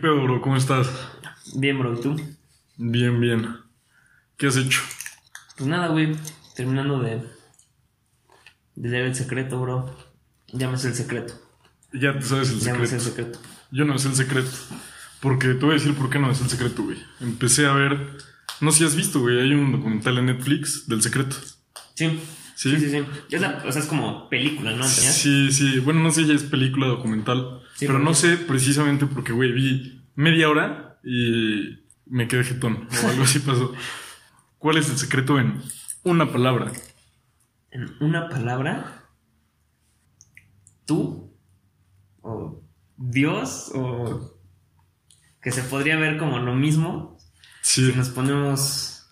[0.00, 0.40] pedo, bro?
[0.40, 0.88] ¿Cómo estás?
[1.54, 2.16] Bien, bro, ¿y tú?
[2.76, 3.56] Bien, bien.
[4.36, 4.80] ¿Qué has hecho?
[5.56, 6.16] Pues nada, güey.
[6.54, 7.22] Terminando de.
[8.76, 9.96] de leer el secreto, bro.
[10.48, 11.34] Ya me sé el secreto.
[11.92, 13.38] Ya te sabes el Ya me sé el secreto.
[13.38, 13.54] secreto.
[13.70, 14.50] Yo no sé el secreto.
[15.20, 16.98] Porque te voy a decir por qué no es el secreto, güey.
[17.20, 18.16] Empecé a ver.
[18.60, 19.40] No sé si has visto, güey.
[19.40, 21.36] Hay un documental en Netflix del secreto.
[21.94, 22.20] Sí.
[22.58, 22.70] ¿Sí?
[22.76, 23.04] Sí, sí, sí.
[23.30, 24.82] Es la- o sea, es como película, ¿no?
[24.82, 25.78] Sí, sí.
[25.78, 27.60] Bueno, no sé si es película documental.
[27.76, 32.88] Sí, pero no sé precisamente porque, güey, vi media hora y me quedé jetón.
[33.04, 33.72] O algo así pasó.
[34.58, 35.62] ¿Cuál es el secreto en
[36.02, 36.72] una palabra?
[37.70, 39.04] En una palabra.
[40.84, 41.32] Tú.
[42.22, 42.60] O
[42.96, 43.70] Dios.
[43.72, 44.36] O.
[45.40, 47.16] Que se podría ver como lo mismo.
[47.62, 47.88] Sí.
[47.92, 49.06] Si nos ponemos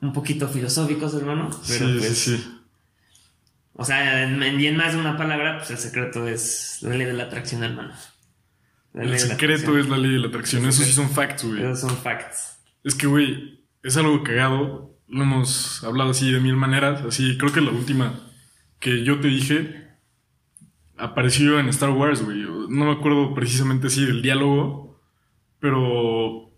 [0.00, 1.50] un poquito filosóficos, hermano.
[1.66, 2.18] Pero sí, pues.
[2.18, 2.53] sí, sí.
[3.76, 7.12] O sea, en, en- más de una palabra, pues el secreto es la ley de
[7.12, 7.92] la atracción, hermano.
[8.92, 10.64] La El la secreto es la ley de la atracción.
[10.66, 11.60] Eso sí son facts, güey.
[11.62, 12.58] Esos son facts.
[12.84, 14.96] Es que, güey, es algo cagado.
[15.08, 17.02] Lo hemos hablado así de mil maneras.
[17.02, 18.14] Así, creo que la última
[18.78, 19.88] que yo te dije
[20.96, 22.42] apareció en Star Wars, güey.
[22.42, 25.00] No me acuerdo precisamente así del diálogo,
[25.58, 26.52] pero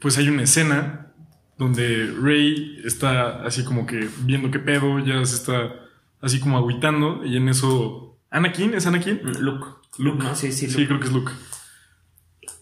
[0.00, 1.12] pues hay una escena
[1.56, 5.72] donde Rey está así como que viendo qué pedo, ya se está
[6.20, 8.18] así como agüitando y en eso...
[8.30, 8.74] ¿Anakin?
[8.74, 9.20] ¿Es Anakin?
[9.40, 9.66] Luke.
[9.98, 10.22] Luke.
[10.22, 10.34] ¿no?
[10.34, 10.86] Sí, sí, Sí, Luke.
[10.88, 11.32] creo que es Luke.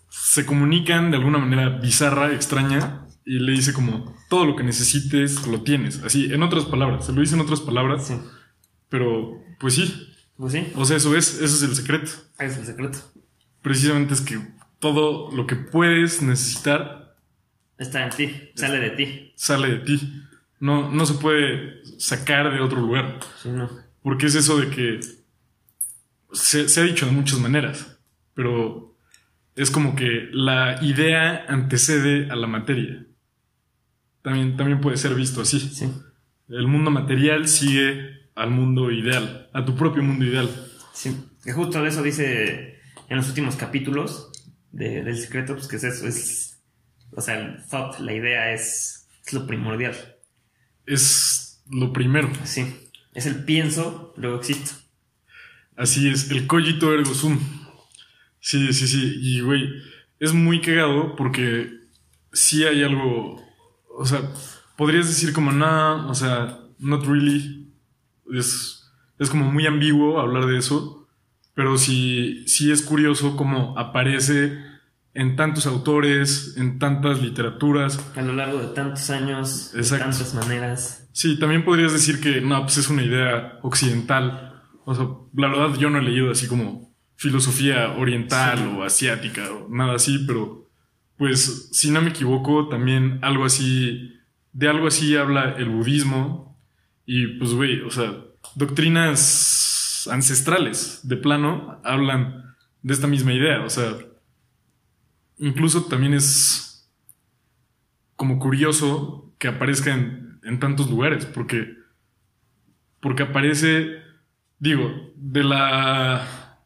[0.08, 5.46] Se comunican de alguna manera bizarra, extraña, y le dice como, todo lo que necesites
[5.46, 6.02] lo tienes.
[6.02, 8.14] Así, en otras palabras, se lo dice en otras palabras, Sí.
[8.88, 12.10] pero pues sí, Pues sí, o sea, eso es, ese es el secreto.
[12.38, 12.98] es el secreto.
[13.62, 14.38] Precisamente es que
[14.78, 17.16] todo lo que puedes necesitar
[17.78, 19.32] Está en ti, sale de ti.
[19.36, 20.22] sale de ti.
[20.60, 23.20] No, no se puede sacar de otro lugar.
[23.42, 23.68] Sí, no.
[24.02, 25.00] Porque es eso de que
[26.32, 27.98] se, se ha dicho de muchas maneras,
[28.34, 28.96] pero
[29.54, 33.04] es como que la idea antecede a la materia.
[34.22, 35.60] También, también puede ser visto así.
[35.60, 35.90] Sí.
[36.48, 40.48] El mundo material sigue al mundo ideal, a tu propio mundo ideal.
[40.92, 41.16] Sí.
[41.42, 44.30] Que justo de eso dice en los últimos capítulos
[44.72, 46.62] de- del secreto, pues que es eso, es.
[47.12, 49.94] O sea, el thought, la idea es, es lo primordial.
[50.86, 52.30] Es lo primero.
[52.44, 52.74] Sí.
[53.12, 54.72] Es el pienso, luego existo.
[55.76, 57.38] Así es, el cogito ergo sum.
[58.40, 59.18] Sí, sí, sí.
[59.20, 59.68] Y, güey,
[60.20, 61.70] es muy cagado porque
[62.32, 63.42] sí hay algo.
[63.98, 64.32] O sea,
[64.76, 67.72] podrías decir como, no, o sea, not really.
[68.32, 71.08] Es, es como muy ambiguo hablar de eso.
[71.54, 74.58] Pero sí, sí es curioso cómo aparece
[75.16, 77.98] en tantos autores, en tantas literaturas.
[78.16, 80.04] A lo largo de tantos años, de Exacto.
[80.10, 81.08] tantas maneras.
[81.12, 84.62] Sí, también podrías decir que no, pues es una idea occidental.
[84.84, 88.64] O sea, la verdad yo no he leído así como filosofía oriental Sí.
[88.76, 90.68] o asiática o nada así, pero
[91.16, 94.12] pues si no me equivoco, también algo así,
[94.52, 96.60] de algo así habla el budismo
[97.06, 98.12] y pues güey, o sea,
[98.54, 103.94] doctrinas ancestrales de plano hablan de esta misma idea, o sea,
[105.38, 106.90] incluso también es
[108.16, 111.74] como curioso que aparezca en, en tantos lugares, porque,
[113.00, 113.98] porque aparece,
[114.58, 116.58] digo, de la,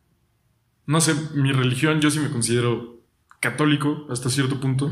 [0.86, 3.00] no sé, mi religión, yo sí me considero
[3.40, 4.90] católico hasta cierto punto,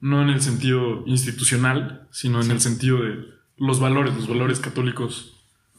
[0.00, 2.50] no en el sentido institucional, sino en Sí.
[2.52, 3.24] el sentido de
[3.56, 5.34] los valores, los valores católicos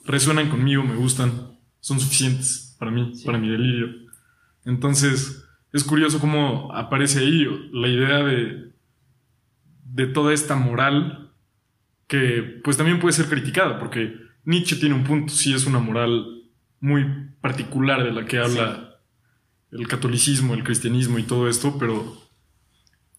[0.06, 3.25] resuenan conmigo, me gustan, son suficientes para mí, Sí.
[3.25, 3.90] para mi delirio.
[4.66, 8.72] Entonces, es curioso cómo aparece ahí la idea de,
[9.85, 11.31] de toda esta moral
[12.07, 14.16] que pues también puede ser criticada, porque
[14.46, 16.44] Nietzsche tiene un punto, sí es una moral
[16.79, 17.06] muy
[17.40, 19.00] particular de la que habla
[19.72, 22.18] el catolicismo, el cristianismo y todo esto, pero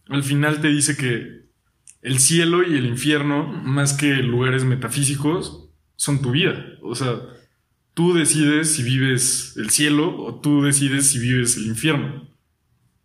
[0.08, 1.40] al final te dice que
[2.02, 6.64] el cielo y el infierno, más que lugares metafísicos, son tu vida.
[6.82, 7.20] O sea,
[7.94, 12.26] tú decides si vives el cielo o tú decides si vives el infierno.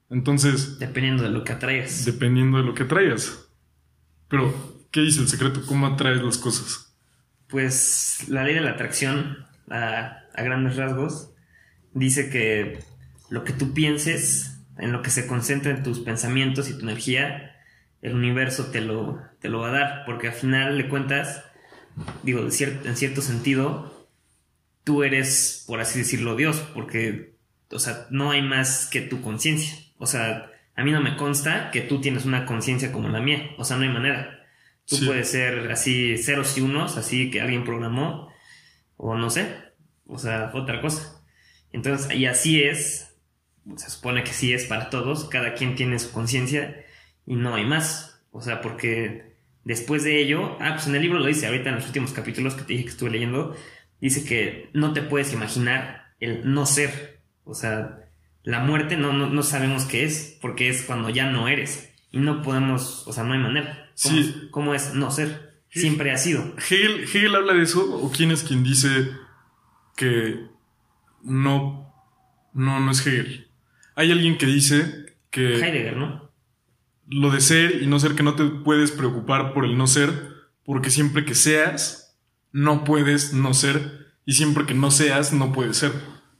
[0.10, 2.06] Entonces, Dependiendo de lo que atraigas.
[2.06, 3.48] dependiendo de lo que traigas.
[4.28, 4.54] Pero,
[4.92, 5.62] ¿qué dice el secreto?
[5.66, 6.96] ¿Cómo atraes las cosas?
[7.48, 11.32] Pues la ley de la atracción, a, a grandes rasgos,
[11.94, 12.80] dice que
[13.30, 17.56] lo que tú pienses, en lo que se concentra en tus pensamientos y tu energía,
[18.02, 21.44] el universo te lo, te lo va a dar, porque al final de cuentas,
[22.24, 24.08] digo, de cier- en cierto sentido,
[24.84, 27.36] tú eres, por así decirlo, Dios, porque,
[27.72, 29.76] o sea, no hay más que tu conciencia.
[29.98, 33.52] O sea, a mí no me consta que tú tienes una conciencia como la mía,
[33.58, 34.46] o sea, no hay manera.
[34.88, 35.06] Tú Sí.
[35.06, 38.30] puedes ser así ceros y unos, así que alguien programó,
[38.98, 39.48] o no sé,
[40.08, 41.24] o sea, otra cosa.
[41.72, 43.12] Entonces, y así es
[43.78, 46.86] se supone que sí es para todos, cada quien tiene su conciencia
[47.26, 48.22] y no hay más.
[48.32, 49.34] O sea, porque
[49.64, 52.54] después de ello, ah, pues en el libro lo dice, ahorita en los últimos capítulos
[52.56, 53.56] que te dije que estuve leyendo,
[54.00, 57.22] dice que no te puedes imaginar el no ser.
[57.44, 58.05] O sea,
[58.46, 61.92] la muerte no, no, sabemos qué es, porque es cuando ya no eres.
[62.12, 63.90] Y no podemos, o sea, no hay manera.
[64.02, 64.20] ¿Cómo, sí.
[64.20, 65.64] es, ¿cómo es no ser?
[65.70, 66.54] Siempre ha sido.
[66.58, 69.12] Hegel, Hegel habla de eso, o quién es quien dice
[69.98, 70.46] que
[71.24, 71.92] no,
[72.54, 73.48] no, no es Hegel.
[73.96, 75.56] Hay alguien que dice que...
[75.56, 76.32] Heidegger, ¿no?
[77.08, 80.12] Lo de ser y no ser, que no te puedes preocupar por el no ser,
[80.64, 82.18] porque siempre que seas,
[82.52, 85.92] no puedes no ser, y siempre que no seas, no puedes ser.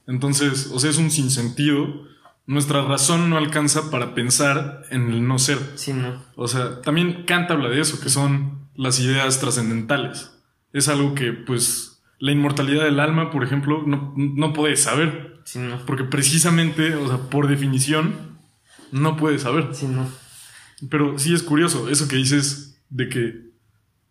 [0.08, 2.08] Entonces, o sea, es un sinsentido.
[2.46, 5.58] Nuestra razón no alcanza para pensar en el no ser.
[5.76, 6.24] Sí, no.
[6.36, 10.32] O sea, también Kant habla de eso, que son las ideas trascendentales.
[10.74, 15.42] Es algo que, pues, la inmortalidad del alma, por ejemplo, no, no puedes saber.
[15.46, 15.84] Sí, no.
[15.86, 18.38] Porque precisamente, o sea, por definición,
[18.92, 19.70] no puedes saber.
[19.74, 20.08] Sí, no.
[20.90, 23.46] Pero sí es curioso eso que dices de que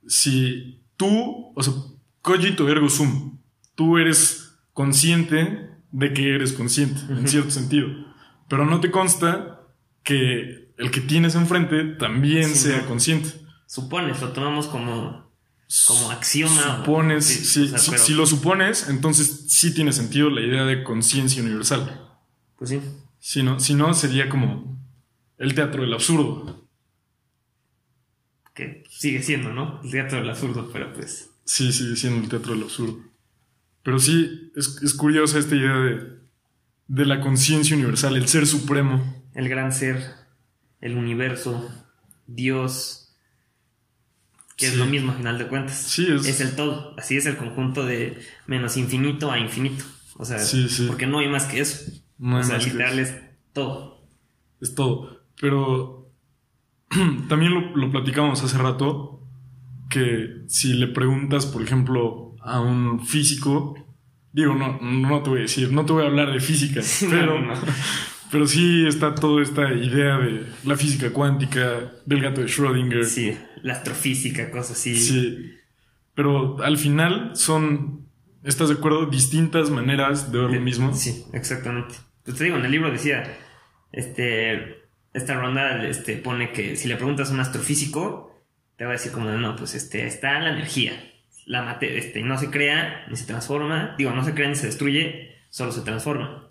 [0.06, 1.72] si tú, o sea,
[2.22, 3.38] cogito ergo sum,
[3.74, 7.88] tú eres consciente de que eres consciente, en cierto sentido.
[8.48, 9.60] Pero no te consta
[10.02, 13.30] que el que tienes enfrente también sea consciente.
[13.66, 15.32] Supones, lo tomamos como,
[15.86, 16.78] como axioma.
[16.78, 22.10] Supones, si, lo supones, entonces sí tiene sentido la idea de conciencia universal.
[22.58, 22.80] Pues sí.
[23.20, 24.76] Si no, si no, sería como
[25.38, 26.68] el teatro del absurdo.
[28.52, 29.80] Que sigue siendo, ¿no?
[29.84, 31.30] El teatro del absurdo, pero pues.
[31.44, 33.13] Sí, sigue siendo el teatro del absurdo.
[33.84, 36.18] Pero sí, es, curiosa esta idea de,
[36.88, 39.22] de la conciencia universal, el ser supremo.
[39.34, 40.02] El gran ser,
[40.80, 41.70] el universo,
[42.26, 43.14] Dios,
[44.56, 45.76] que es lo mismo a final de cuentas.
[45.76, 46.26] Sí, es...
[46.26, 46.94] es el todo.
[46.98, 49.84] Así es el conjunto de menos infinito a infinito.
[50.16, 50.38] O sea,
[50.86, 51.92] porque no hay más que eso.
[52.18, 53.14] No o sea, literal es
[53.52, 54.06] todo.
[54.62, 55.20] Es todo.
[55.40, 56.10] Pero
[57.28, 59.20] también lo, lo platicamos hace rato,
[59.90, 63.74] que si le preguntas, por ejemplo, a un físico,
[64.32, 67.42] digo, no, no te voy a decir, no te voy a hablar de física, pero,
[68.30, 73.04] pero sí está toda esta idea de la física cuántica, del gato de Schrödinger.
[73.04, 74.94] Sí, la astrofísica, cosas así.
[74.94, 75.54] Sí,
[76.14, 78.06] pero al final son,
[78.42, 79.06] ¿estás de acuerdo?
[79.06, 80.94] Distintas maneras de ver lo mismo.
[80.94, 81.94] Sí, exactamente.
[82.24, 83.38] Pues te digo, en el libro decía,
[83.90, 84.82] este,
[85.14, 88.44] esta ronda este, pone que si le preguntas a un astrofísico,
[88.76, 90.92] te va a decir como, no, pues este, está la energía
[91.46, 94.66] la materia este, no se crea ni se transforma, digo, no se crea ni se
[94.66, 96.48] destruye, solo se transforma.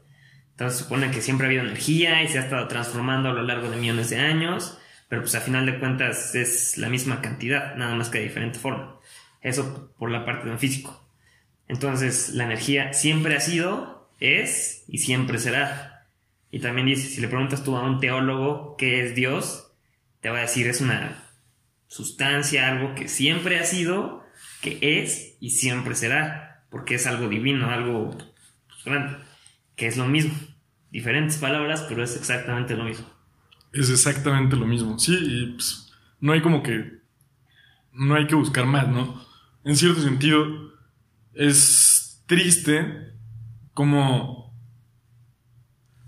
[0.52, 3.70] Entonces supone que siempre ha habido energía y se ha estado transformando a lo largo
[3.70, 4.78] de millones de años,
[5.10, 8.60] pero pues a final de cuentas es la misma cantidad, nada más que de diferente
[8.60, 8.98] forma.
[9.42, 11.04] Eso por la parte de un físico.
[11.68, 16.08] Entonces la energía siempre ha sido, es y siempre será.
[16.52, 19.72] Y también dice, si le preguntas tú a un teólogo qué es Dios,
[20.22, 21.24] te va a decir es una
[21.88, 24.23] sustancia, algo que siempre ha sido
[24.64, 29.18] que es y siempre será, porque es algo divino, algo pues, grande,
[29.76, 30.34] que es lo mismo.
[30.90, 33.06] Diferentes palabras, pero es exactamente lo mismo.
[33.74, 37.04] Es exactamente lo mismo, sí, y pues, no hay como que...
[37.92, 39.24] No hay que buscar más, ¿no?
[39.66, 40.48] En cierto sentido,
[41.34, 43.12] es triste
[43.74, 44.56] como...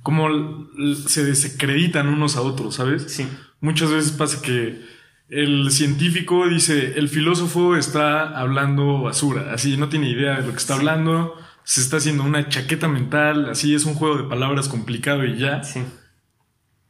[0.02, 0.70] como
[1.08, 3.12] se desacreditan unos a otros, ¿sabes?
[3.12, 3.28] Sí.
[3.60, 4.82] Muchas veces pasa que
[5.30, 10.58] el científico dice, el filósofo está hablando basura, así no tiene idea de lo que
[10.58, 15.26] está hablando, se está haciendo una chaqueta mental, así es un juego de palabras complicado
[15.26, 15.64] y ya.
[15.64, 15.84] Sí.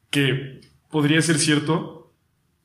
[0.09, 2.13] Que podría ser cierto,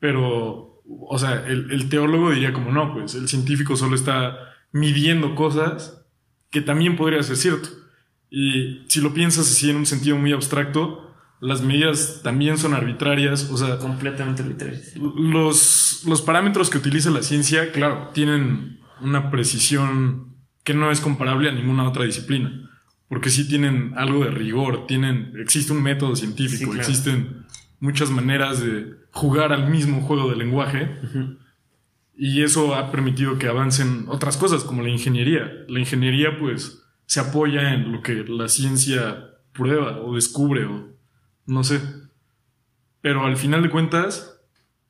[0.00, 4.36] pero, o sea, el, el teólogo diría como no, pues el científico solo está
[4.72, 6.04] midiendo cosas
[6.50, 7.68] que también podría ser cierto.
[8.28, 11.10] Y si lo piensas así en un sentido muy abstracto,
[11.40, 13.78] las medidas también son arbitrarias, o sea...
[13.78, 14.94] Completamente arbitrarias.
[14.97, 21.49] Los, los parámetros que utiliza la ciencia, claro, tienen una precisión que no es comparable
[21.49, 22.70] a ninguna otra disciplina,
[23.09, 27.47] porque sí tienen algo de rigor, tienen, existe un método científico, existen
[27.80, 30.97] muchas maneras de jugar al mismo juego de lenguaje,
[32.14, 35.50] y eso ha permitido que avancen otras cosas, como la ingeniería.
[35.68, 40.90] La ingeniería, pues, se apoya en lo que la ciencia prueba o descubre o
[41.47, 41.80] no sé.
[43.00, 44.40] Pero al final de cuentas,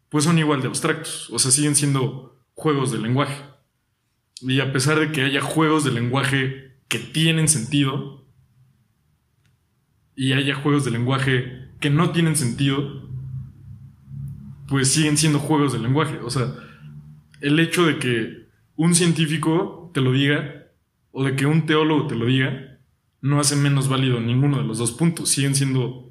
[0.08, 1.30] pues son igual de abstractos.
[1.30, 3.42] O sea, siguen siendo juegos de lenguaje.
[4.40, 8.20] Y a pesar de que haya juegos de lenguaje que tienen sentido,
[10.20, 13.08] y haya juegos de lenguaje que no tienen sentido,
[14.68, 16.18] pues siguen siendo juegos de lenguaje.
[16.18, 16.54] O sea,
[17.40, 20.66] el hecho de que un científico te lo diga,
[21.10, 22.78] o de que un teólogo te lo diga,
[23.22, 25.30] no hace menos válido ninguno de los dos puntos.
[25.30, 26.09] Siguen siendo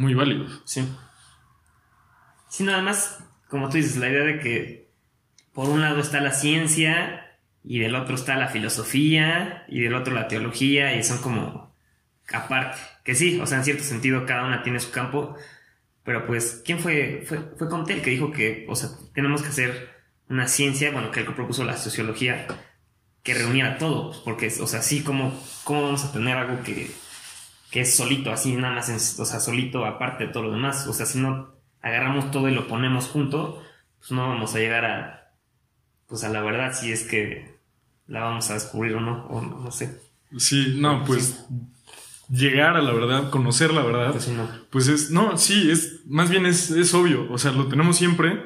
[0.00, 0.62] muy válidos.
[0.64, 0.88] Sí.
[2.48, 4.88] Sí, nada más, como tú dices, la idea de que
[5.52, 10.14] por un lado está la ciencia y del otro está la filosofía y del otro
[10.14, 11.76] la teología y son como
[12.32, 12.78] aparte.
[13.04, 15.36] Que sí, o sea, en cierto sentido cada una tiene su campo,
[16.02, 17.22] pero pues, ¿quién fue?
[17.26, 19.90] Fue, fue que dijo que, o sea, tenemos que hacer
[20.30, 22.46] una ciencia, bueno, que que propuso la sociología,
[23.22, 26.90] que reuniera todo, pues, porque, o sea, sí, ¿cómo, cómo vamos a tener algo que,
[27.70, 30.86] que es solito, así, nada más, o sea, solito aparte de todo lo demás?
[30.86, 33.62] O sea, si no agarramos todo y lo ponemos junto,
[33.98, 35.32] pues no vamos a llegar a,
[36.08, 37.58] pues a la verdad, si es que
[38.06, 40.00] la vamos a descubrir o no, o no, sé.
[40.36, 41.46] Sí, no, pues
[42.28, 44.48] llegar a la verdad, conocer la verdad, Pues no.
[44.70, 48.42] pues es, no, sí, es, más bien es, es obvio, o sea, lo tenemos siempre,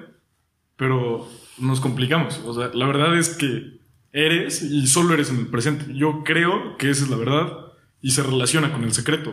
[0.76, 1.28] pero
[1.58, 3.78] nos complicamos, o sea, la verdad es que
[4.12, 5.92] eres y solo eres en el presente.
[5.94, 7.63] Yo creo que esa es la verdad
[8.04, 9.32] y se relaciona con el secreto.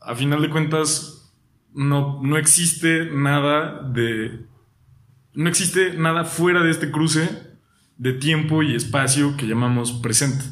[0.00, 1.34] A final de cuentas,
[1.74, 4.46] no, no existe nada de...
[5.34, 7.28] No existe nada fuera de este cruce
[7.98, 10.46] de tiempo y espacio que llamamos presente.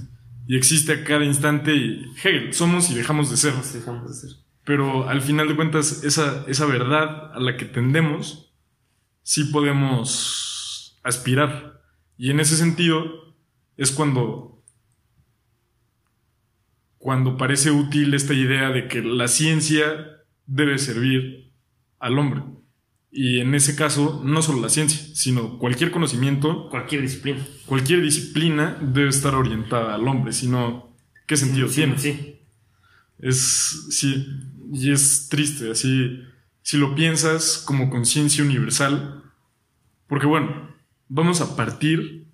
[0.47, 3.55] Y existe a cada instante y Hegel, somos y dejamos de ser.
[3.55, 4.37] Dejamos de ser.
[4.67, 8.53] Pero al final de cuentas, esa, esa verdad a la que tendemos,
[9.23, 11.81] sí podemos aspirar.
[12.19, 13.35] Y en ese sentido
[13.79, 14.56] es cuando,
[17.07, 21.53] cuando parece útil esta idea de que la ciencia debe servir
[22.01, 22.43] al hombre.
[23.13, 27.47] Y en ese caso, no solo la ciencia, sino cualquier conocimiento, Cualquier disciplina.
[27.67, 30.97] cualquier disciplina debe estar orientada al hombre, sino
[31.29, 31.97] ¿qué sentido Sí, tiene?
[31.97, 32.41] Sí.
[33.21, 34.27] Es, sí,
[34.73, 36.25] y es triste, así,
[36.63, 39.23] si lo piensas como conciencia universal,
[40.09, 40.75] porque bueno,
[41.09, 42.26] vamos a partir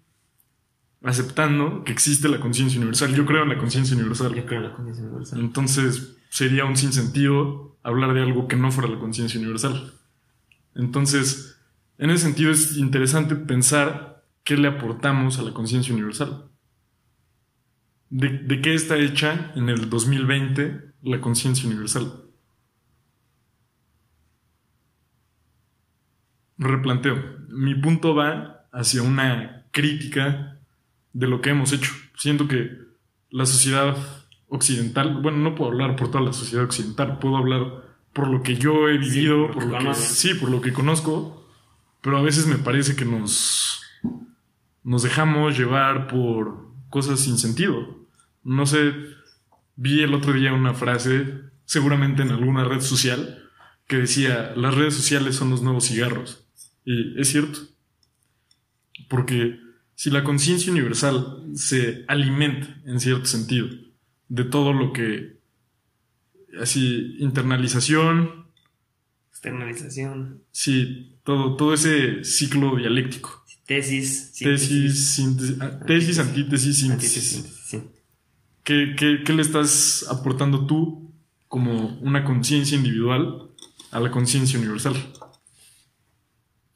[1.04, 3.14] aceptando que existe la conciencia universal.
[3.14, 4.34] Yo creo en la conciencia universal.
[4.34, 5.40] Yo creo en la conciencia universal.
[5.40, 9.92] Entonces sería un sinsentido hablar de algo que no fuera la conciencia universal.
[10.74, 11.58] Entonces,
[11.98, 16.48] en ese sentido es interesante pensar qué le aportamos a la conciencia universal.
[18.10, 22.12] De, de qué está hecha en el 2020 la conciencia universal?
[26.58, 27.16] Replanteo.
[27.48, 30.61] Mi punto va hacia una crítica
[31.12, 31.92] de lo que hemos hecho.
[32.16, 32.70] Siento que
[33.30, 33.96] la sociedad
[34.48, 38.56] occidental, bueno, no puedo hablar por toda la sociedad occidental, puedo hablar por lo que
[38.56, 41.48] yo he vivido, por lo por lo que, sí, por lo que conozco,
[42.02, 43.80] pero a veces me parece que nos,
[44.84, 48.06] nos dejamos llevar por cosas sin sentido.
[48.42, 48.92] No sé,
[49.76, 53.48] vi el otro día una frase, seguramente en alguna red social,
[53.86, 56.46] que decía, las redes sociales son los nuevos cigarros.
[56.84, 57.60] Y es cierto.
[59.08, 59.58] Porque
[60.02, 63.68] si la conciencia universal se alimenta, en cierto sentido,
[64.26, 65.38] de todo lo que,
[66.60, 68.48] así, internalización,
[69.30, 70.42] Externalización.
[70.50, 73.44] sí, todo, todo ese ciclo dialéctico.
[73.64, 74.32] Tesis.
[74.32, 77.34] Tesis, síntesis, ah, tesis, antítesis, síntesis.
[77.36, 77.82] Antítesis, sí.
[78.64, 81.14] ¿Qué, qué, qué le estás aportando tú
[81.46, 83.50] como una conciencia individual
[83.92, 84.96] a la conciencia universal?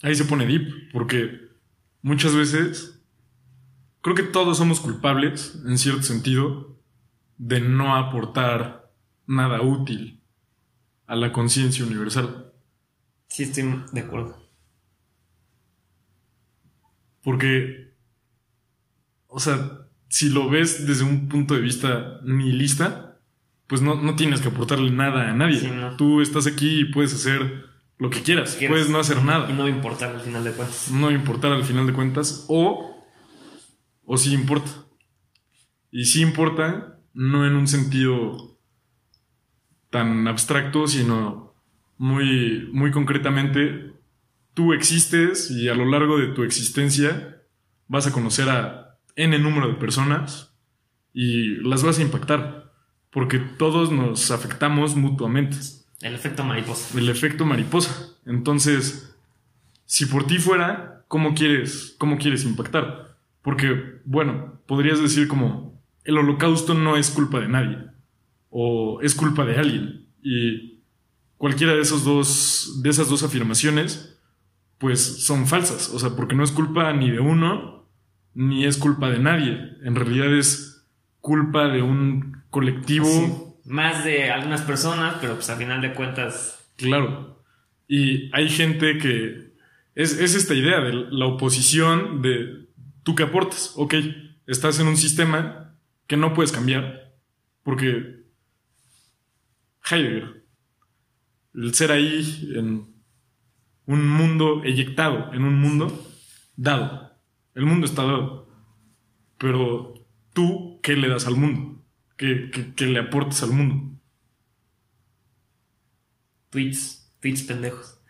[0.03, 1.41] Ahí se pone deep, porque
[2.03, 2.96] muchas veces
[4.07, 6.79] creo que todos somos culpables, en cierto sentido,
[7.39, 8.93] de no aportar
[9.27, 10.21] nada útil
[11.09, 12.53] a la conciencia universal.
[13.27, 14.41] Sí, estoy de acuerdo.
[17.21, 17.95] Porque,
[19.27, 23.19] o sea, si lo ves desde un punto de vista nihilista,
[23.67, 25.59] pues no, no tienes que aportarle nada a nadie.
[25.59, 25.97] Sí, no.
[25.97, 27.65] Tú estás aquí y puedes hacer
[27.99, 28.55] lo que quieras.
[28.55, 28.71] Quieres.
[28.71, 29.49] Puedes no hacer Y nada.
[29.49, 30.93] no va a importar al final de cuentas.
[30.93, 32.45] No importar al final de cuentas.
[32.47, 32.96] O,
[34.07, 34.71] o sí importa.
[35.91, 38.59] Y sí importa, no en un sentido
[39.91, 41.55] tan abstracto, sino
[41.99, 43.93] muy, muy concretamente.
[44.55, 47.43] Tú existes y a lo largo de tu existencia
[47.89, 50.55] vas a conocer a N número de personas
[51.13, 52.73] y las vas a impactar.
[53.11, 55.57] Porque todos nos afectamos mutuamente
[56.03, 56.99] El efecto mariposa.
[56.99, 58.11] el efecto mariposa.
[58.27, 59.17] Entonces,
[59.87, 63.06] si por ti fuera, ¿cómo quieres, cómo quieres impactar?
[63.47, 67.79] Porque, bueno, podrías decir como, el holocausto no es culpa de nadie,
[68.51, 70.09] o es culpa de alguien.
[70.21, 70.81] Y
[71.37, 74.19] cualquiera de esos dos, de esas dos afirmaciones,
[74.79, 75.91] pues son falsas.
[75.91, 77.89] O sea, porque no es culpa ni de uno,
[78.35, 79.77] ni es culpa de nadie.
[79.85, 80.85] En realidad es
[81.21, 83.07] culpa de un colectivo.
[83.07, 83.33] Sí.
[83.71, 86.69] Más de algunas personas, pero pues al final de cuentas.
[86.75, 87.45] Claro.
[87.87, 89.53] Y hay gente que
[89.95, 92.66] es, es esta idea de la oposición de
[93.07, 93.73] tú que aportas.
[93.77, 93.95] Ok,
[94.49, 97.15] estás en un sistema que no puedes cambiar
[97.63, 98.25] Porque
[99.89, 100.45] Heidegger,
[101.55, 102.93] el ser ahí en
[103.87, 106.05] un mundo eyectado, en un mundo
[106.57, 107.17] dado.
[107.55, 108.49] El mundo está dado.
[109.39, 109.95] Pero
[110.33, 111.85] tú, ¿qué le das al mundo?
[112.17, 114.01] ¿Qué, qué le aportas al mundo?
[116.51, 118.01] Tweets, tweets pendejos.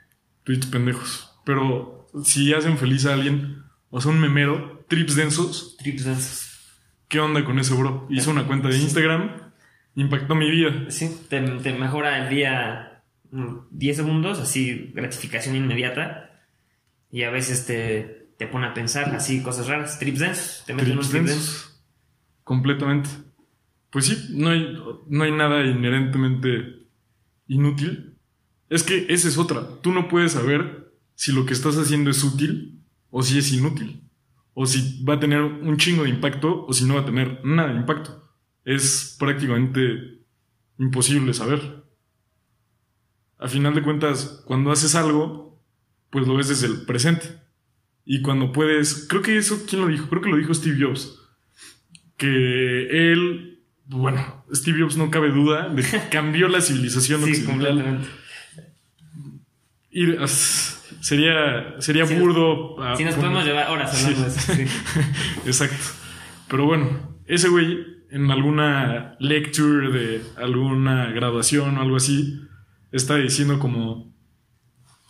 [0.44, 1.38] Tweets pendejos.
[1.44, 5.76] Pero si hacen feliz a alguien, o sea, un memero, trips densos.
[5.78, 6.46] Trips densos.
[7.08, 8.06] ¿Qué onda con ese bro?
[8.10, 9.52] Hizo una cuenta de Instagram,
[9.94, 10.90] impactó mi vida.
[10.90, 16.30] Sí, te, mejora el día 10 segundos, así gratificación inmediata.
[17.10, 19.98] Y a veces te, te pone a pensar así cosas raras.
[19.98, 20.64] Trips densos.
[20.66, 21.82] Te meten unos trips densos.
[22.42, 23.08] Completamente.
[23.90, 24.76] Pues sí, no hay,
[25.08, 26.86] no hay nada inherentemente
[27.46, 28.16] inútil.
[28.68, 29.62] Es que esa es otra.
[29.80, 34.05] Tú no puedes saber si lo que estás haciendo es útil o si es inútil.
[34.58, 37.44] O si va a tener un chingo de impacto o si no va a tener
[37.44, 38.26] nada de impacto.
[38.64, 40.22] Es prácticamente
[40.78, 41.84] imposible saber.
[43.38, 45.62] A final de cuentas, cuando haces algo,
[46.08, 47.26] pues lo ves desde el presente.
[48.06, 50.08] Y cuando puedes, creo que eso, ¿quién lo dijo?
[50.08, 51.20] Creo que lo dijo Steve Jobs.
[52.16, 58.08] Que él, bueno, Steve Jobs no cabe duda de que cambió la civilización sí, Completamente.
[61.06, 62.74] Sería, sería burdo.
[62.96, 64.52] Si nos podemos llevar horas hablando de eso.
[65.46, 65.84] Exacto.
[66.48, 67.78] Pero bueno, ese güey
[68.10, 72.40] en alguna lecture de alguna graduación o algo así,
[72.90, 74.12] está diciendo como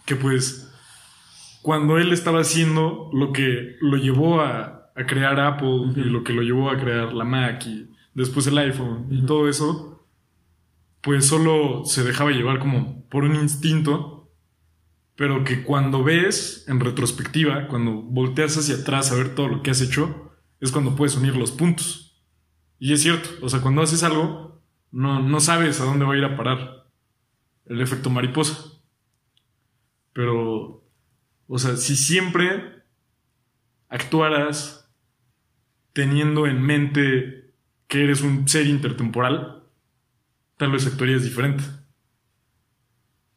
[0.04, 0.70] que pues
[1.62, 6.34] cuando él estaba haciendo lo que lo llevó a, a crear Apple y lo que
[6.34, 10.06] lo llevó a crear la Mac y después el iPhone y todo eso,
[11.00, 14.15] pues solo se dejaba llevar como por un instinto
[15.16, 19.70] pero que cuando ves en retrospectiva, cuando volteas hacia atrás a ver todo lo que
[19.70, 22.22] has hecho, es cuando puedes unir los puntos.
[22.78, 26.18] Y es cierto, o sea, cuando haces algo, no, no sabes a dónde va a
[26.18, 26.86] ir a parar
[27.64, 28.58] el efecto mariposa.
[30.12, 30.84] Pero,
[31.46, 32.82] o sea, si siempre
[33.88, 34.94] actuaras
[35.94, 37.54] teniendo en mente
[37.88, 39.64] que eres un ser intertemporal,
[40.58, 41.64] tal vez actuarías diferente.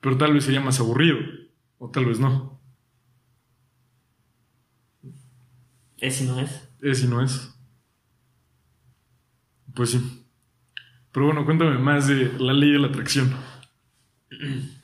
[0.02, 1.39] Pero tal vez sería más aburrido.
[1.80, 2.60] O tal vez no.
[5.98, 6.70] ¿Es y no es?
[6.82, 7.54] Es y no es.
[9.74, 10.26] Pues sí.
[11.12, 13.34] Pero bueno, cuéntame más de la ley de la atracción.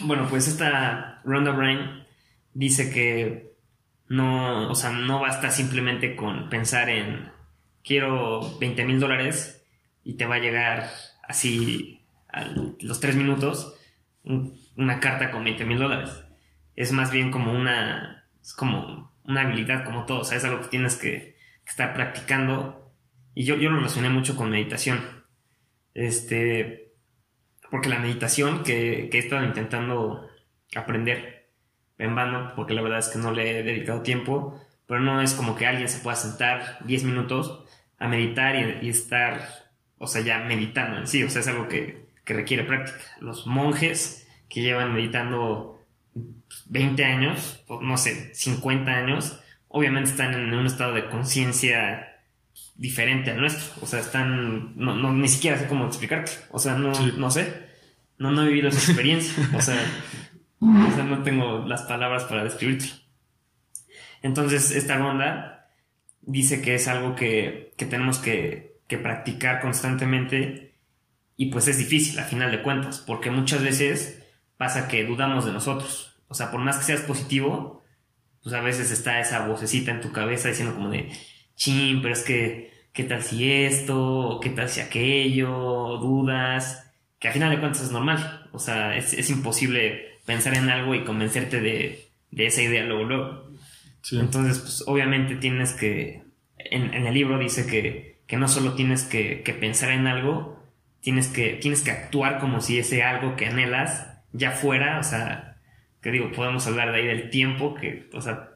[0.00, 2.04] Bueno, pues esta Ronda Brain
[2.54, 3.54] dice que
[4.08, 7.30] no, o sea, no basta simplemente con pensar en
[7.84, 9.64] quiero 20 mil dólares
[10.02, 10.90] y te va a llegar
[11.22, 12.44] así a
[12.80, 13.74] los tres minutos
[14.24, 16.21] una carta con 20 mil dólares.
[16.76, 20.60] Es más bien como una, es como una habilidad como todo, o sea, es algo
[20.62, 22.92] que tienes que, estar practicando.
[23.34, 25.00] Y yo, yo lo relacioné mucho con meditación.
[25.94, 26.92] Este,
[27.70, 30.28] porque la meditación que, que he estado intentando
[30.74, 31.50] aprender
[31.98, 35.34] en vano, porque la verdad es que no le he dedicado tiempo, pero no es
[35.34, 37.64] como que alguien se pueda sentar 10 minutos
[37.98, 39.40] a meditar y, estar,
[39.98, 42.98] o sea, ya meditando en sí, o sea, es algo que, que requiere práctica.
[43.20, 45.71] Los monjes que llevan meditando
[46.66, 52.12] 20 años, o no sé, 50 años, obviamente están en un estado de conciencia
[52.76, 53.82] diferente al nuestro.
[53.82, 54.76] O sea, están.
[54.76, 56.32] No, ni siquiera sé cómo explicarte.
[56.50, 57.70] O sea, no, no sé.
[58.18, 59.34] No, no he vivido esa experiencia.
[59.56, 59.76] o, sea,
[60.60, 62.88] no tengo las palabras para describirlo.
[64.22, 65.70] Entonces, esta ronda
[66.20, 70.74] dice que es algo que, que tenemos que, que practicar constantemente.
[71.36, 74.21] Y pues es difícil, a final de cuentas, porque muchas veces
[74.62, 76.14] pasa que dudamos de nosotros.
[76.28, 77.82] O sea, por más que seas positivo,
[78.44, 81.10] pues a veces está esa vocecita en tu cabeza diciendo como de,
[81.56, 83.98] chin, pero es que, ¿qué tal si esto?
[83.98, 85.98] ¿O qué tal si aquello?
[85.98, 86.92] Dudas.
[87.18, 88.48] Que al final de cuentas es normal.
[88.52, 93.48] O sea, es, imposible pensar en algo y convencerte de, esa idea luego, luego.
[94.12, 96.22] Entonces, pues obviamente tienes que,
[96.56, 100.62] en, el libro dice que, que no solo tienes que, que, pensar en algo,
[101.00, 105.56] tienes que, tienes que actuar como si ese algo que anhelas ya fuera, o sea,
[106.00, 108.50] que digo, podemos hablar de ahí del tiempo, que, o sea,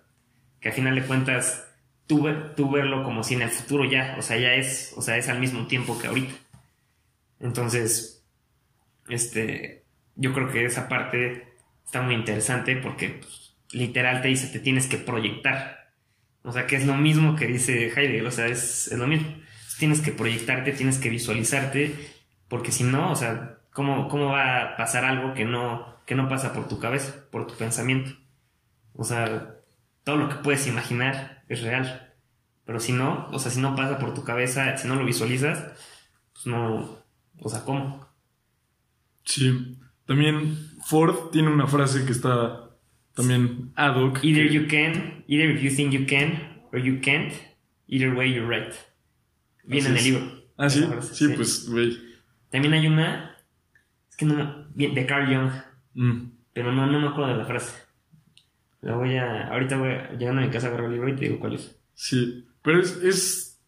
[0.60, 1.68] que al final de cuentas,
[2.06, 5.16] tú, tú verlo como si en el futuro ya, o sea, ya es, o sea,
[5.16, 6.34] es al mismo tiempo que ahorita.
[7.40, 8.24] Entonces,
[9.08, 9.84] este,
[10.14, 11.46] yo creo que esa parte
[11.84, 15.90] está muy interesante porque pues, literal te dice, te tienes que proyectar.
[16.42, 19.28] O sea, que es lo mismo que dice Heidegger, o sea, es, es lo mismo.
[19.78, 21.94] Tienes que proyectarte, tienes que visualizarte,
[22.48, 26.30] porque si no, o sea, ¿Cómo, ¿Cómo va a pasar algo que no, que no
[26.30, 28.10] pasa por tu cabeza, por tu pensamiento?
[28.94, 29.54] O sea,
[30.02, 32.14] todo lo que puedes imaginar es real.
[32.64, 35.62] Pero si no, o sea, si no pasa por tu cabeza, si no lo visualizas,
[36.32, 36.96] pues no,
[37.38, 38.08] o sea, ¿cómo?
[39.24, 39.76] Sí.
[40.06, 42.70] También Ford tiene una frase que está
[43.14, 44.24] también ad hoc.
[44.24, 47.34] Either que- you can, either if you think you can, or you can't,
[47.88, 48.72] either way you're right.
[49.64, 50.42] Viene en el libro.
[50.56, 50.82] Ah, sí.
[50.82, 51.98] frase, Sí, pues, güey.
[52.50, 53.35] También hay una,
[54.16, 55.50] que no, de Carl Jung,
[55.96, 56.30] Mm.
[56.52, 57.72] pero no, no me acuerdo de la frase.
[58.82, 61.24] La voy a, ahorita voy a, llegando a mi casa agarro el libro y te
[61.24, 61.74] digo cuál es.
[61.94, 63.60] Sí, pero es, es,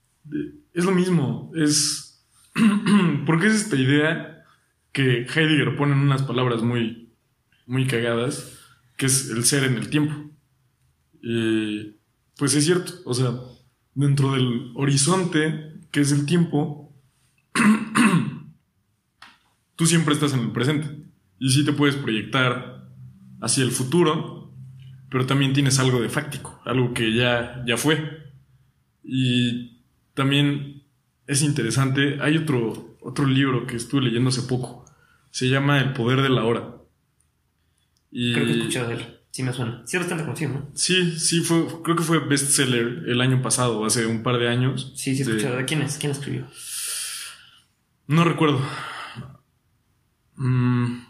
[0.74, 1.50] es lo mismo.
[1.56, 2.22] Es.
[3.26, 4.44] Porque es esta idea
[4.92, 7.14] que Heidegger pone en unas palabras muy,
[7.66, 8.58] muy cagadas,
[8.98, 10.30] que es el ser en el tiempo.
[11.22, 11.96] Y
[12.36, 13.32] pues es cierto, o sea,
[13.94, 16.94] dentro del horizonte, que es el tiempo,
[19.78, 20.88] tú siempre estás en el presente.
[21.38, 22.90] Y sí te puedes proyectar
[23.40, 24.52] hacia el futuro,
[25.08, 28.24] pero también tienes algo de fáctico, algo que ya, ya fue.
[29.04, 30.82] Y también
[31.28, 34.84] es interesante, hay otro, otro libro que estuve leyendo hace poco,
[35.30, 36.74] se llama El poder de la hora.
[38.10, 39.18] Y Creo que he escuchado de él.
[39.30, 39.82] Sí me suena.
[39.86, 40.70] Sí bastante conocido, ¿no?
[40.74, 44.92] sí, sí, fue, creo que fue bestseller el año pasado, hace un par de años.
[44.96, 45.56] Sí, sí he escuchado.
[45.56, 45.98] ¿De quién es?
[45.98, 46.48] ¿Quién escribió?
[48.08, 48.60] No recuerdo.
[50.38, 51.00] Mm.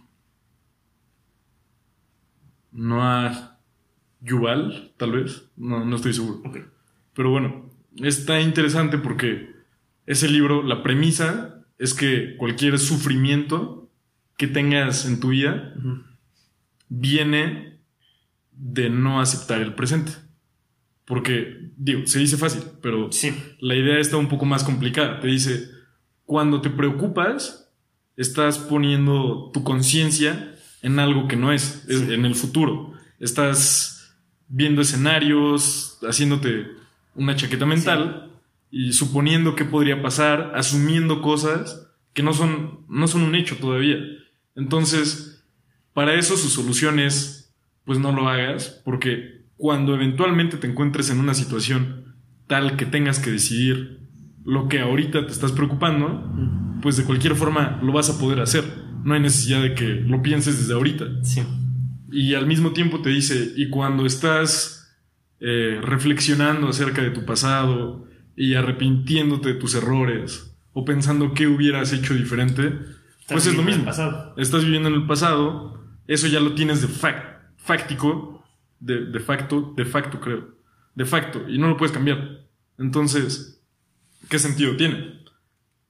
[2.72, 3.58] Noah
[4.20, 5.50] Yuval, tal vez.
[5.56, 6.42] No, no estoy seguro.
[7.14, 9.54] Pero bueno, está interesante porque
[10.06, 13.90] ese libro, la premisa es que cualquier sufrimiento
[14.36, 15.74] que tengas en tu vida
[16.88, 17.78] viene
[18.52, 20.12] de no aceptar el presente.
[21.04, 23.34] Porque, digo, se dice fácil, pero Sí.
[23.60, 25.20] la idea está un poco más complicada.
[25.20, 25.68] Te dice,
[26.24, 27.67] cuando te preocupas,
[28.18, 32.12] estás poniendo tu conciencia en algo que no es, es Sí.
[32.12, 32.92] en el futuro.
[33.20, 34.14] Estás
[34.48, 36.66] viendo escenarios, haciéndote
[37.14, 38.30] una chaqueta mental
[38.70, 43.98] y suponiendo qué podría pasar, asumiendo cosas que no son, no son un hecho todavía.
[44.56, 45.44] Entonces,
[45.94, 47.54] para eso su solución es,
[47.84, 53.18] pues no lo hagas, porque cuando eventualmente te encuentres en una situación tal que tengas
[53.20, 54.07] que decidir
[54.44, 56.32] lo que ahorita te estás preocupando,
[56.82, 58.64] pues de cualquier forma lo vas a poder hacer.
[59.04, 61.04] No hay necesidad de que lo pienses desde ahorita.
[61.22, 61.42] Sí.
[62.10, 64.96] Y al mismo tiempo te dice, y cuando estás
[65.40, 71.92] eh, reflexionando acerca de tu pasado y arrepintiéndote de tus errores o pensando qué hubieras
[71.92, 72.72] hecho diferente,
[73.28, 73.84] pues es lo mismo.
[73.84, 74.34] pasado.
[74.38, 78.42] Estás viviendo en el pasado, eso ya lo tienes de fac- fáctico,
[78.80, 80.48] de, de facto, de facto creo,
[80.94, 82.46] de facto, y no lo puedes cambiar.
[82.78, 83.57] Entonces,
[84.28, 85.20] ¿qué sentido tiene?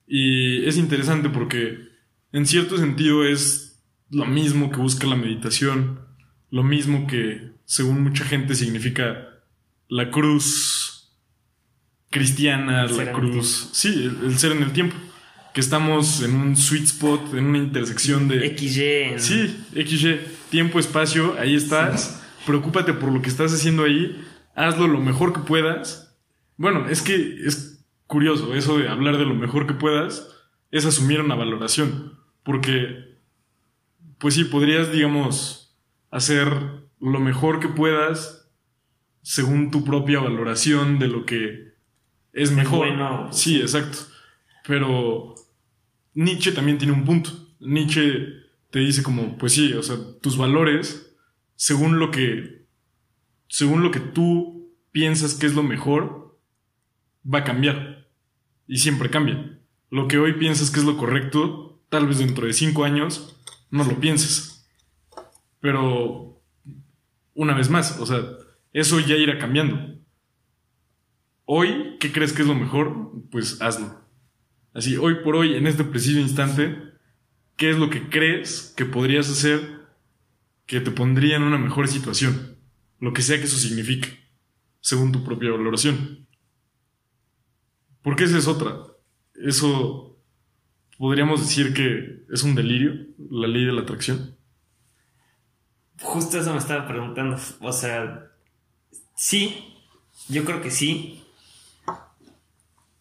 [0.07, 1.89] Y es interesante porque
[2.31, 5.99] en cierto sentido es lo mismo que busca la meditación,
[6.49, 9.29] lo mismo que según mucha gente significa
[9.87, 11.11] la cruz
[12.09, 14.95] cristiana, El la cruz, sí, el, el ser en el tiempo,
[15.53, 18.55] que estamos en un sweet spot, en una intersección de...
[18.55, 19.19] XY.
[19.19, 22.21] Sí, XY, tiempo, espacio, ahí estás.
[22.45, 24.23] Preocúpate por lo que estás haciendo ahí.
[24.55, 26.15] Hazlo lo mejor que puedas.
[26.57, 27.68] Bueno, es que es
[28.09, 30.35] curioso eso de hablar de lo mejor que puedas.
[30.71, 32.19] Es asumir una valoración.
[32.43, 33.17] Porque,
[34.17, 35.79] pues sí, podrías, digamos,
[36.11, 36.51] hacer
[36.99, 38.51] lo mejor que puedas
[39.21, 41.75] según tu propia valoración de lo que
[42.33, 42.87] es mejor.
[42.87, 43.99] bueno, sí, exacto.
[44.67, 45.35] Pero
[46.13, 47.29] Nietzsche también tiene un punto.
[47.59, 48.27] Nietzsche
[48.71, 51.15] te dice como, pues sí, o sea, tus valores,
[51.55, 52.65] según lo que,
[53.47, 56.39] según lo que tú piensas que es lo mejor,
[57.23, 57.98] va a cambiar.
[58.69, 59.59] Y siempre cambia.
[59.89, 63.35] Lo que hoy piensas que es lo correcto, tal vez dentro de cinco años,
[63.71, 64.69] no lo pienses.
[65.59, 66.39] Pero,
[67.33, 68.23] una vez más, o sea,
[68.71, 69.99] eso ya irá cambiando.
[71.45, 73.11] Hoy, ¿qué crees que es lo mejor?
[73.31, 74.07] Pues hazlo.
[74.71, 76.77] Así, hoy por hoy, en este preciso instante,
[77.55, 79.79] ¿qué es lo que crees que podrías hacer
[80.67, 82.55] que te pondría en una mejor situación?
[82.99, 84.19] Lo que sea que eso signifique,
[84.79, 86.28] según tu propia valoración.
[88.01, 88.77] Porque esa es otra.
[89.35, 90.17] Eso
[90.97, 92.93] podríamos decir que es un delirio,
[93.29, 94.35] la ley de la atracción.
[96.01, 97.37] Justo eso me estaba preguntando.
[97.61, 98.31] O sea,
[99.15, 99.75] sí,
[100.27, 101.23] yo creo que sí.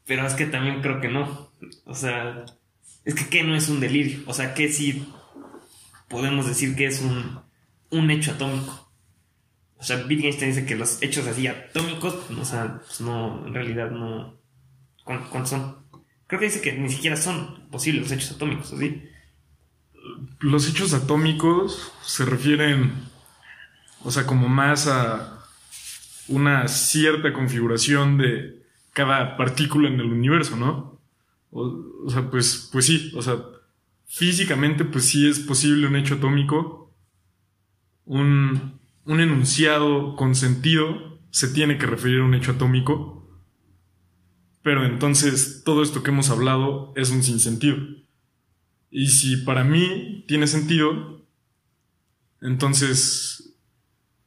[0.07, 1.51] Pero es que también creo que no.
[1.85, 2.45] O sea,
[3.05, 4.21] es que ¿qué no es un delirio?
[4.27, 5.07] O sea, ¿qué sí
[6.09, 7.41] podemos decir que es un,
[7.91, 8.91] un hecho atómico?
[9.79, 13.91] O sea, Wittgenstein dice que los hechos así atómicos, o sea, pues no, en realidad
[13.91, 14.38] no.
[15.09, 15.77] ¿Cuán- ¿Cuántos son?
[16.27, 19.05] Creo que dice que ni siquiera son posibles los hechos atómicos, ¿sí?
[20.41, 22.93] Los hechos atómicos se refieren,
[24.05, 25.43] o sea, como más a
[26.29, 31.01] una cierta configuración de cada partícula en el universo, ¿no?
[31.51, 33.39] O, sea, pues, pues sí, o sea,
[34.07, 36.95] físicamente pues sí es posible un hecho atómico.
[38.05, 43.18] Un, un enunciado con sentido se tiene que referir a un hecho atómico.
[44.69, 47.79] Pero entonces todo esto que hemos hablado es un sinsentido.
[48.91, 51.25] Y si para mí tiene sentido,
[52.43, 53.55] entonces,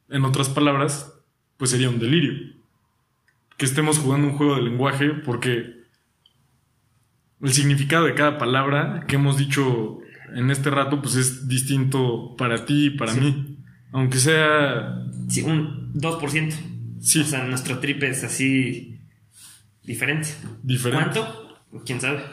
[0.09, 1.13] en otras palabras,
[1.57, 2.55] pues sería un delirio.
[3.55, 5.75] Que estemos jugando un juego de lenguaje porque
[7.39, 9.99] el significado de cada palabra que hemos dicho
[10.33, 13.59] en este rato, pues es distinto para ti y para mí.
[13.91, 15.05] Aunque sea...
[15.29, 16.51] Sí, un 2%.
[16.99, 17.19] Sí.
[17.19, 19.00] O sea, nuestro trip es así
[19.91, 20.29] diferente.
[20.63, 21.19] Diferente.
[21.19, 21.83] ¿Cuánto?
[21.85, 22.23] ¿Quién sabe?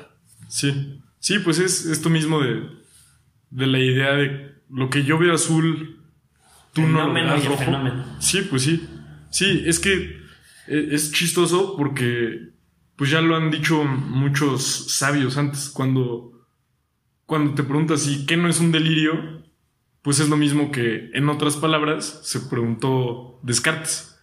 [0.49, 1.01] Sí.
[1.19, 2.63] Sí, pues es esto mismo de,
[3.51, 6.01] de la idea de lo que yo veo azul,
[6.73, 7.65] tú no lo ves rojo.
[8.21, 8.87] Sí, pues sí.
[9.31, 10.19] Sí, es que
[10.69, 12.51] e, es chistoso porque
[12.97, 16.33] pues ya lo han dicho muchos sabios antes cuando
[17.27, 19.43] cuando te preguntas si qué no es un delirio,
[20.03, 24.19] pues es lo mismo que en otras palabras se preguntó Descartes.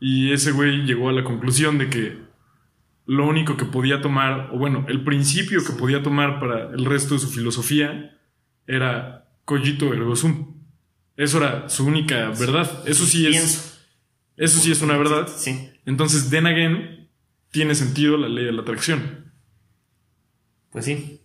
[0.00, 2.25] Y ese güey llegó a la conclusión de que
[3.06, 7.14] lo único que podía tomar, o bueno, el principio que podía tomar para el resto
[7.14, 8.18] de su filosofía
[8.66, 10.56] era cogito ergo sum.
[11.16, 12.82] Eso era su única verdad.
[12.86, 13.80] Eso sí es.
[14.36, 15.28] Eso sí es una verdad.
[15.34, 15.70] Sí.
[15.86, 17.08] Entonces, then again,
[17.50, 19.32] tiene sentido la ley de la atracción.
[20.70, 21.22] Pues sí.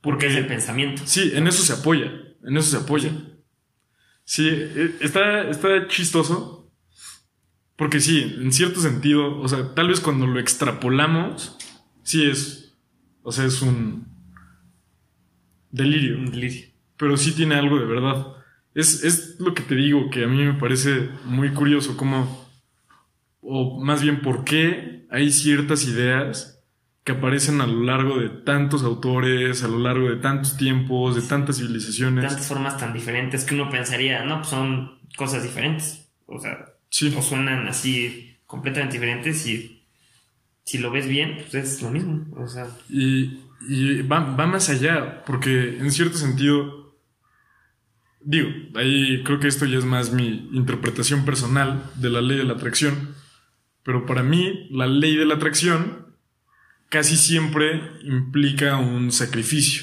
[0.00, 1.02] Porque, es el pensamiento.
[1.06, 2.12] Sí, en eso se apoya.
[2.42, 3.10] En eso se apoya.
[4.24, 6.63] Sí, e, está, está chistoso
[7.76, 11.56] porque sí, en cierto sentido, o sea, tal vez cuando lo extrapolamos,
[12.02, 12.76] sí es,
[13.22, 14.06] o sea, es un
[15.70, 16.18] delirio.
[16.18, 16.68] Un delirio.
[16.96, 18.26] Pero sí tiene algo de verdad.
[18.74, 22.48] Es, es lo que te digo, que a mí me parece muy curioso cómo,
[23.40, 26.62] o más bien por qué hay ciertas ideas
[27.02, 31.22] que aparecen a lo largo de tantos autores, a lo largo de tantos tiempos, de
[31.22, 32.26] tantas civilizaciones.
[32.26, 36.10] Tantas formas tan diferentes que uno pensaría, no, pues son cosas diferentes.
[36.26, 36.73] O sea,
[37.16, 39.82] o suenan así completamente diferentes y
[40.64, 42.24] si lo ves bien, pues es lo mismo.
[42.36, 42.68] O sea.
[42.88, 46.96] Y, va, más allá, porque en cierto sentido,
[48.20, 52.44] digo, ahí creo que esto ya es más mi interpretación personal de la ley de
[52.44, 53.14] la atracción,
[53.82, 56.06] pero para mí la ley de la atracción
[56.88, 59.82] casi siempre implica un sacrificio,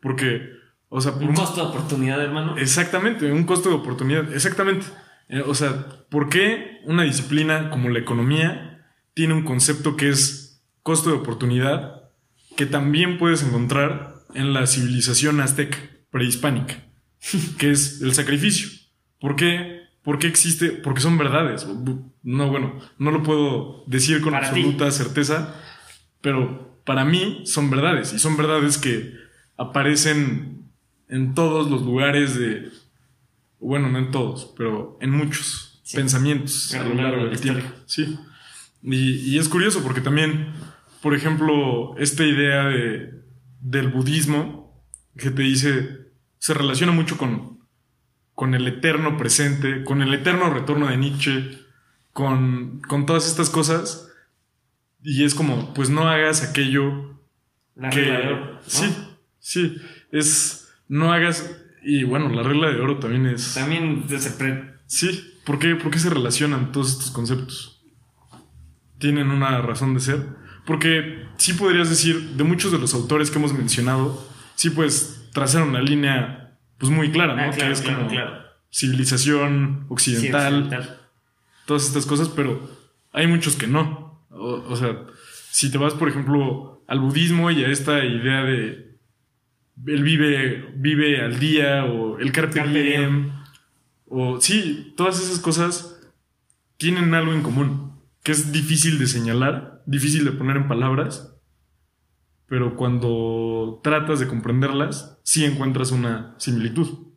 [0.00, 0.50] porque,
[0.88, 2.56] o sea, un costo de oportunidad, hermano.
[2.56, 4.86] Exactamente, un costo de oportunidad, exactamente.
[5.28, 10.62] Eh, o sea, ¿por qué una disciplina como la economía tiene un concepto que es
[10.82, 12.10] costo de oportunidad
[12.56, 15.78] que también puedes encontrar en la civilización azteca
[16.10, 16.82] prehispánica,
[17.58, 18.68] que es el sacrificio?
[19.20, 19.82] ¿Por qué?
[20.02, 20.70] ¿Por qué existe?
[20.70, 21.66] Porque son verdades.
[22.22, 25.54] No, bueno, no lo puedo decir con absoluta certeza,
[26.20, 29.12] pero para mí son verdades y son verdades que
[29.58, 30.70] aparecen
[31.08, 32.70] en todos los lugares de
[33.60, 37.66] bueno, no en todos, pero en muchos pensamientos a lo largo del tiempo.
[37.86, 38.18] Sí.
[38.82, 40.52] Y, es curioso porque también,
[41.02, 43.22] por ejemplo, esta idea de,
[43.60, 44.82] del budismo
[45.16, 47.58] que te dice, se relaciona mucho con,
[48.34, 51.58] con el eterno presente, con el eterno retorno de Nietzsche,
[52.12, 54.12] con, con todas estas cosas.
[55.02, 57.18] Y es como, pues no hagas aquello
[57.90, 58.58] que...
[58.66, 58.94] Sí,
[59.38, 59.76] sí,
[60.12, 63.54] es, no hagas y bueno, la regla de oro también es.
[63.54, 67.82] También se Sí, ¿por qué, ¿por qué se relacionan todos estos conceptos?
[68.98, 70.26] ¿Tienen una razón de ser?
[70.66, 75.62] Porque sí podrías decir, de muchos de los autores que hemos mencionado, sí pues trazar
[75.62, 77.52] una línea pues muy clara, ¿no?
[77.52, 78.08] Ah, que es como
[78.70, 80.98] civilización occidental,
[81.66, 82.70] todas estas cosas, pero
[83.12, 84.20] hay muchos que no.
[84.30, 85.04] o sea,
[85.50, 88.87] si te vas, por ejemplo, al budismo y a esta idea de
[89.86, 93.30] él vive, vive al día o el carpe, diem,
[94.06, 96.00] o sí, todas esas cosas
[96.76, 101.34] tienen algo en común, que es difícil de señalar, difícil de poner en palabras,
[102.46, 107.08] pero cuando tratas de comprenderlas, sí encuentras una similitud.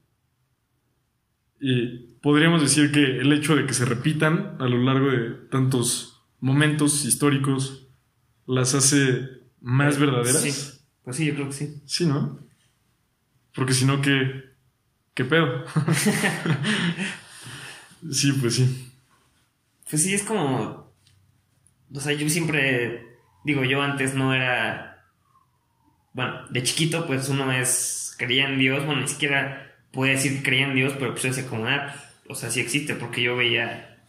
[1.59, 6.25] Y podríamos decir que el hecho de que se repitan a lo largo de tantos
[6.39, 7.87] momentos históricos
[8.45, 9.29] las hace
[9.61, 10.41] más verdaderas.
[10.41, 10.79] Sí.
[11.03, 11.81] Pues sí, yo creo que sí.
[11.85, 12.39] Sí, ¿no?
[13.53, 14.45] Porque si no, ¿qué,
[15.13, 15.65] qué pedo?
[18.11, 18.91] sí, pues sí.
[19.89, 20.91] Pues sí, es como...
[21.93, 23.17] O sea, yo siempre...
[23.43, 25.05] Digo, yo antes no era...
[26.13, 28.15] Bueno, de chiquito, pues uno es...
[28.17, 31.47] Creía en Dios, bueno, ni siquiera puede decir que creía en Dios, pero pues ese
[31.47, 31.93] como, ah,
[32.27, 33.99] o sea, sí existe, porque yo veía...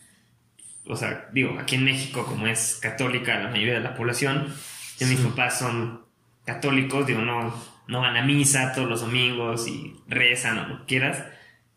[0.87, 4.52] O sea, digo, aquí en México, como es católica la mayoría de la población,
[5.00, 6.05] y mis papás son
[6.44, 7.55] católicos, digo, no,
[7.88, 11.24] no van a misa todos los domingos y rezan o lo que quieras.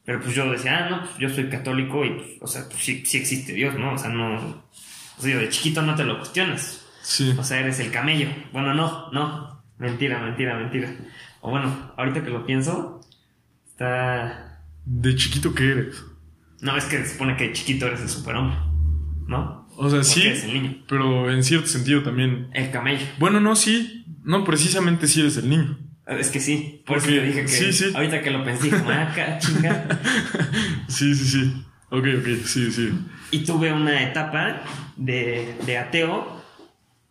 [0.05, 2.83] Pero pues yo decía, ah, no, pues yo soy católico y, pues, o sea, pues
[2.83, 3.93] sí, sí existe Dios, ¿no?
[3.93, 4.35] O sea, no.
[5.17, 6.85] O sea, de chiquito no te lo cuestionas.
[7.01, 7.33] Sí.
[7.37, 8.27] O sea, eres el camello.
[8.51, 9.63] Bueno, no, no.
[9.77, 10.95] Mentira, mentira, mentira.
[11.41, 13.01] O bueno, ahorita que lo pienso,
[13.67, 14.61] está.
[14.85, 16.03] ¿De chiquito qué eres?
[16.61, 18.57] No, es que se supone que de chiquito eres el superhombre,
[19.27, 19.67] ¿no?
[19.77, 20.83] O sea, Porque sí, eres el niño.
[20.87, 22.49] pero en cierto sentido también.
[22.53, 23.05] El camello.
[23.19, 24.05] Bueno, no, sí.
[24.23, 25.77] No, precisamente sí eres el niño.
[26.07, 27.91] Es que sí, por eso te dije que sí, sí.
[27.95, 29.87] ahorita que lo pensé, como, ah, chinga.
[30.87, 31.65] Sí, sí, sí.
[31.89, 32.91] Ok, ok, sí, sí.
[33.31, 34.61] Y tuve una etapa
[34.95, 36.43] de, de ateo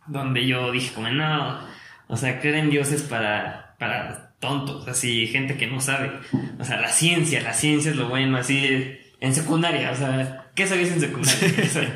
[0.07, 1.59] donde yo dije como, no,
[2.07, 6.11] o sea, creer en Dios es para, para tontos, así, gente que no sabe.
[6.59, 10.67] O sea, la ciencia, la ciencia es lo bueno, así, en secundaria, o sea, ¿qué
[10.67, 11.53] sabías en secundaria?
[11.63, 11.93] O sea,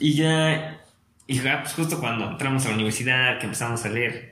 [0.00, 0.80] y ya,
[1.26, 4.31] y ya, pues justo cuando entramos a la universidad, que empezamos a leer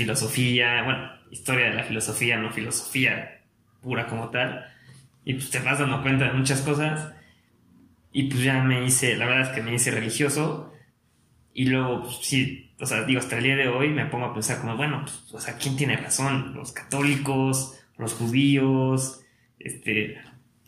[0.00, 3.42] filosofía, bueno, historia de la filosofía, no filosofía
[3.82, 4.66] pura como tal,
[5.24, 7.12] y pues te vas dando cuenta de muchas cosas.
[8.12, 10.72] Y pues ya me hice, la verdad es que me hice religioso.
[11.52, 14.34] Y luego, pues, sí, o sea, digo, hasta el día de hoy me pongo a
[14.34, 16.54] pensar como, bueno, pues, o sea, ¿quién tiene razón?
[16.54, 17.78] ¿Los católicos?
[17.98, 19.20] ¿Los judíos?
[19.58, 20.20] Este,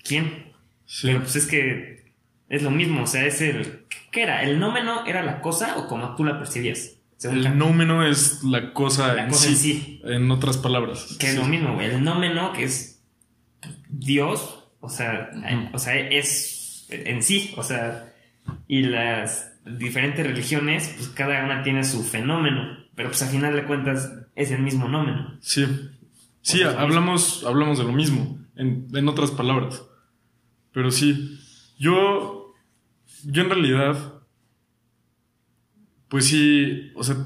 [0.04, 0.52] ¿quién?
[0.84, 1.08] Sí.
[1.08, 2.12] Pero pues es que
[2.48, 3.86] es lo mismo, o sea, es el...
[4.10, 4.42] ¿Qué era?
[4.42, 7.01] ¿El nómeno era la cosa o como tú la percibías?
[7.24, 10.00] El nómeno es la cosa, La en, cosa sí, en sí.
[10.04, 11.16] En otras palabras.
[11.18, 11.90] Que es lo mismo, güey.
[11.90, 13.02] El nómeno, que es
[13.88, 15.30] Dios, o sea,
[15.72, 18.12] o sea, es en sí, o sea,
[18.66, 23.64] y las diferentes religiones, pues cada una tiene su fenómeno, pero pues al final de
[23.64, 25.38] cuentas es el mismo nómeno.
[25.40, 25.66] Sí.
[26.40, 29.82] Sí, hablamos, hablamos de lo mismo, en, en otras palabras.
[30.72, 31.38] Pero sí,
[31.78, 32.54] yo,
[33.24, 34.11] yo en realidad,
[36.12, 37.16] pues sí, o sea,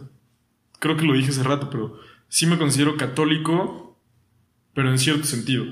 [0.78, 3.98] creo que lo dije hace rato, pero sí me considero católico,
[4.74, 5.64] pero en cierto sentido.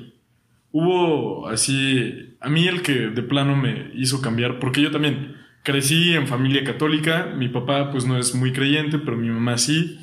[0.72, 6.12] Hubo así, a mí el que de plano me hizo cambiar, porque yo también crecí
[6.14, 10.00] en familia católica, mi papá pues no es muy creyente, pero mi mamá sí.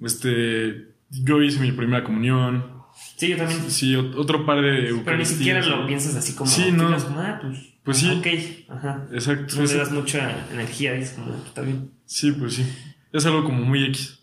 [0.00, 2.78] Este, yo hice mi primera comunión,
[3.16, 3.68] Sí, yo también.
[3.68, 6.48] sí, ot- otro par de Pero ni siquiera lo piensas así como...
[6.50, 6.88] Sí, no.
[6.88, 8.10] ah, pues, Pues sí.
[8.10, 9.06] Ok, ajá.
[9.12, 9.54] Exacto.
[9.56, 11.90] No le es- das mucha energía, dices como, está bien.
[12.04, 12.64] Sí, pues sí.
[13.12, 14.18] Es algo como muy X.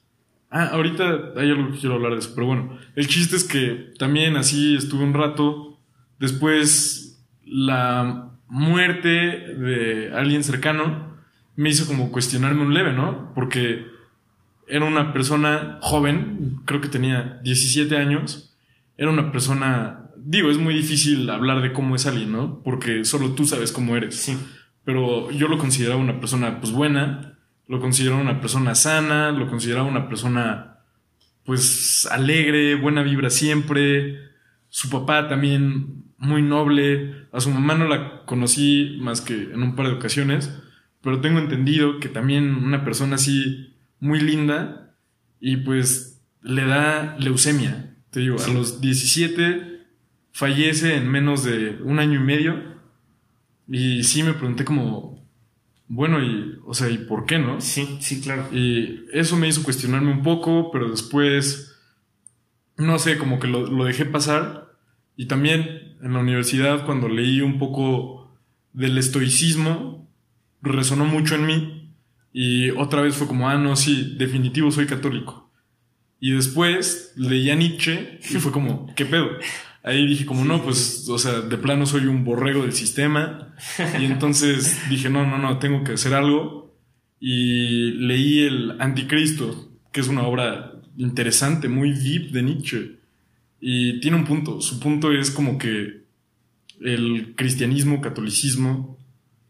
[0.51, 3.91] Ah, ahorita hay algo que quiero hablar de eso, pero bueno, el chiste es que
[3.97, 5.79] también así estuve un rato.
[6.19, 11.15] Después, la muerte de alguien cercano
[11.55, 13.31] me hizo como cuestionarme un leve, ¿no?
[13.33, 13.85] Porque
[14.67, 18.55] era una persona joven, creo que tenía 17 años.
[18.97, 22.61] Era una persona, digo, es muy difícil hablar de cómo es alguien, ¿no?
[22.63, 24.37] Porque solo tú sabes cómo eres Sí.
[24.83, 29.87] pero yo lo consideraba una persona pues buena, lo consideraba una persona sana, lo consideraba
[29.87, 30.77] una persona
[31.43, 34.17] pues alegre, buena vibra siempre,
[34.69, 39.75] su papá también muy noble, a su mamá no la conocí más que en un
[39.75, 40.51] par de ocasiones,
[41.01, 44.95] pero tengo entendido que también una persona así muy linda
[45.39, 49.74] y pues le da leucemia, te digo, a los 17
[50.35, 52.61] fallece en menos de un año y medio
[53.69, 55.25] y sí me pregunté como,
[55.87, 57.61] bueno, y, o sea, ¿y por qué no?
[57.61, 58.45] Sí, sí, claro.
[58.51, 61.77] Y eso me hizo cuestionarme un poco, pero después,
[62.75, 64.73] no sé, como que lo, lo dejé pasar.
[65.15, 68.37] Y también en la universidad, cuando leí un poco
[68.73, 70.11] del estoicismo,
[70.61, 71.95] resonó mucho en mí.
[72.33, 75.49] Y otra vez fue como, ah, no, sí, definitivo soy católico.
[76.19, 79.29] Y después leí a Nietzsche y fue como, ¿qué pedo?
[79.85, 83.53] Ahí dije como, no, pues, o sea, de plano soy un borrego del sistema.
[83.99, 86.75] Y entonces dije, no, no, no, tengo que hacer algo.
[87.19, 92.99] Y leí El Anticristo, que es una obra interesante, muy deep de Nietzsche.
[93.61, 94.59] Y tiene un punto.
[94.59, 96.03] Su punto es como que
[96.81, 98.97] el cristianismo, catolicismo,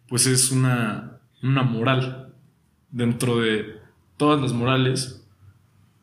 [0.10, 2.34] pues es una, una moral
[2.92, 3.78] dentro de
[4.18, 5.26] todas las morales.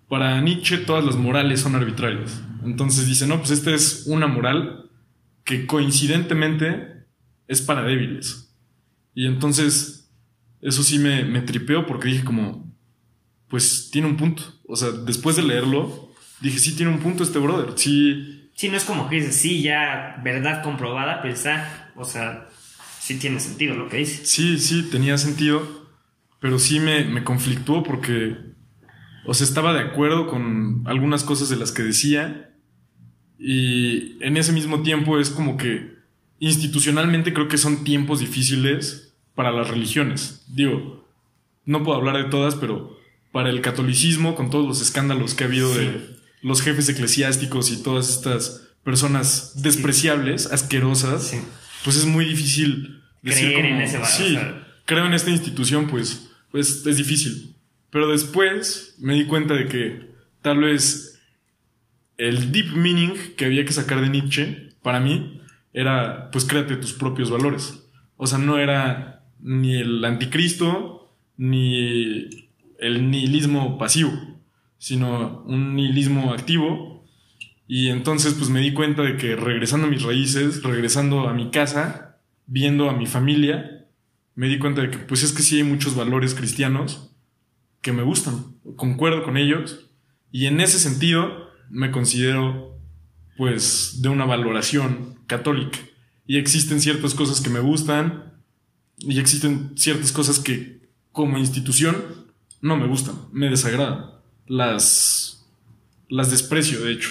[0.09, 2.43] Para Nietzsche todas las morales son arbitrarias.
[2.65, 4.91] Entonces dice, no, pues esta es una moral
[5.45, 7.07] que coincidentemente
[7.49, 8.55] es para débiles.
[9.15, 10.11] Y entonces
[10.61, 12.73] eso sí me, me tripeó porque dije como,
[13.49, 14.43] pues tiene un punto.
[14.67, 17.73] O sea, después de leerlo, dije, sí tiene un punto este brother.
[17.77, 22.49] Sí, Sí, no es como que dices, sí, ya verdad comprobada, pues ah, o sea,
[23.01, 24.29] sí tiene sentido lo que dices.
[24.29, 25.83] sí, sí, tenía sentido.
[26.39, 28.37] Pero sí me, me conflictuó porque,
[29.27, 32.52] o sea, estaba de acuerdo con algunas cosas de las que decía.
[33.45, 35.97] Y en ese mismo tiempo es como que
[36.39, 40.45] institucionalmente creo que son tiempos difíciles para las religiones.
[40.47, 41.09] Digo,
[41.65, 42.97] no puedo hablar de todas, pero
[43.33, 47.83] para el catolicismo, con todos los escándalos que ha habido de los jefes eclesiásticos y
[47.83, 51.35] todas estas personas despreciables, asquerosas,
[51.83, 54.39] pues es muy difícil decir Creer en ese Sí,
[54.85, 57.57] creo en esta institución, pues, pues es difícil.
[57.91, 60.13] Pero después me di cuenta de que
[60.43, 61.12] tal vez
[62.29, 65.41] el deep meaning que había que sacar de Nietzsche, para mí,
[65.73, 67.85] era, pues créate tus propios valores.
[68.17, 72.29] O sea, no era ni el anticristo, ni
[72.79, 74.13] el nihilismo pasivo,
[74.79, 77.05] sino un nihilismo activo.
[77.67, 81.51] Y entonces, pues me di cuenta de que regresando a mis raíces, regresando a mi
[81.51, 83.87] casa, viendo a mi familia,
[84.37, 87.17] me di cuenta de que, pues es que sí hay muchos valores cristianos
[87.81, 89.91] que me gustan, concuerdo con ellos,
[90.31, 92.79] y en ese sentido me considero
[93.37, 95.79] pues de una valoración católica.
[96.27, 98.35] Y existen ciertas cosas que me gustan
[98.99, 101.97] y existen ciertas cosas que como institución
[102.61, 104.13] no me gustan, me desagradan.
[104.47, 105.45] Las,
[106.09, 107.11] las desprecio, de hecho.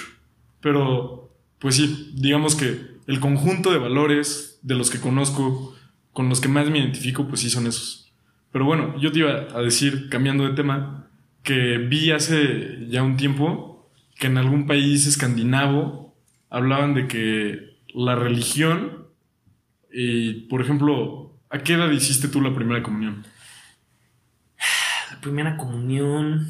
[0.61, 5.75] Pero, pues sí, digamos que el conjunto de valores de los que conozco,
[6.13, 8.13] con los que más me identifico, pues sí son esos.
[8.51, 11.07] Pero bueno, yo te iba a decir, cambiando de tema,
[11.43, 13.70] que vi hace ya un tiempo
[14.21, 16.15] que en algún país escandinavo
[16.51, 19.07] hablaban de que la religión,
[19.91, 23.25] y por ejemplo, ¿a qué edad hiciste tú la primera comunión?
[25.09, 26.47] La primera comunión...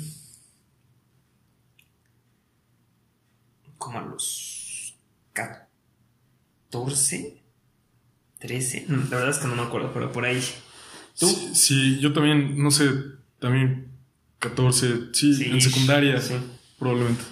[3.78, 4.98] Como a los
[5.32, 7.42] 14,
[8.40, 8.86] 13.
[8.90, 10.44] La verdad es que no me acuerdo, pero por ahí.
[11.18, 11.30] ¿Tú?
[11.54, 12.92] Sí, yo también, no sé,
[13.40, 13.94] también
[14.40, 16.22] 14, sí, en secundaria,
[16.78, 17.24] probablemente.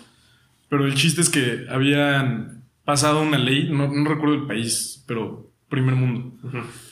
[0.69, 5.95] Pero el chiste es que habían pasado una ley, no, recuerdo el país, pero primer
[5.95, 6.37] mundo,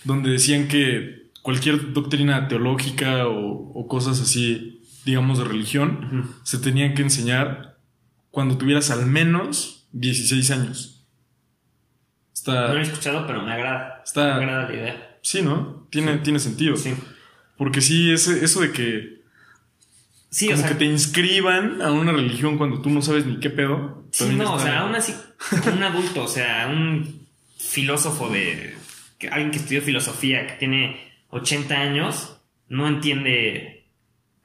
[0.04, 7.04] donde decían que cualquier doctrina teológica o, cosas así, digamos, de religión, se tenían que
[7.04, 7.78] enseñar
[8.32, 11.08] cuando tuvieras al menos 16 años.
[12.34, 14.04] Está, no lo he escuchado, pero me agrada.
[14.16, 15.20] me agrada la idea.
[15.22, 15.88] Sí, ¿no?
[15.90, 16.76] Tiene, tiene sentido.
[16.76, 16.94] Sí.
[17.58, 19.17] Porque sí, ese, eso de que
[20.38, 23.40] Sí, como o sea, que te inscriban a una religión cuando tú no sabes ni
[23.40, 24.06] qué pedo.
[24.12, 25.16] Sí, no, o sea, aún así,
[25.74, 27.28] un adulto, o sea, un
[27.58, 28.78] filósofo de.
[29.32, 32.38] alguien que estudió filosofía, que tiene 80 años,
[32.70, 33.88] no entiende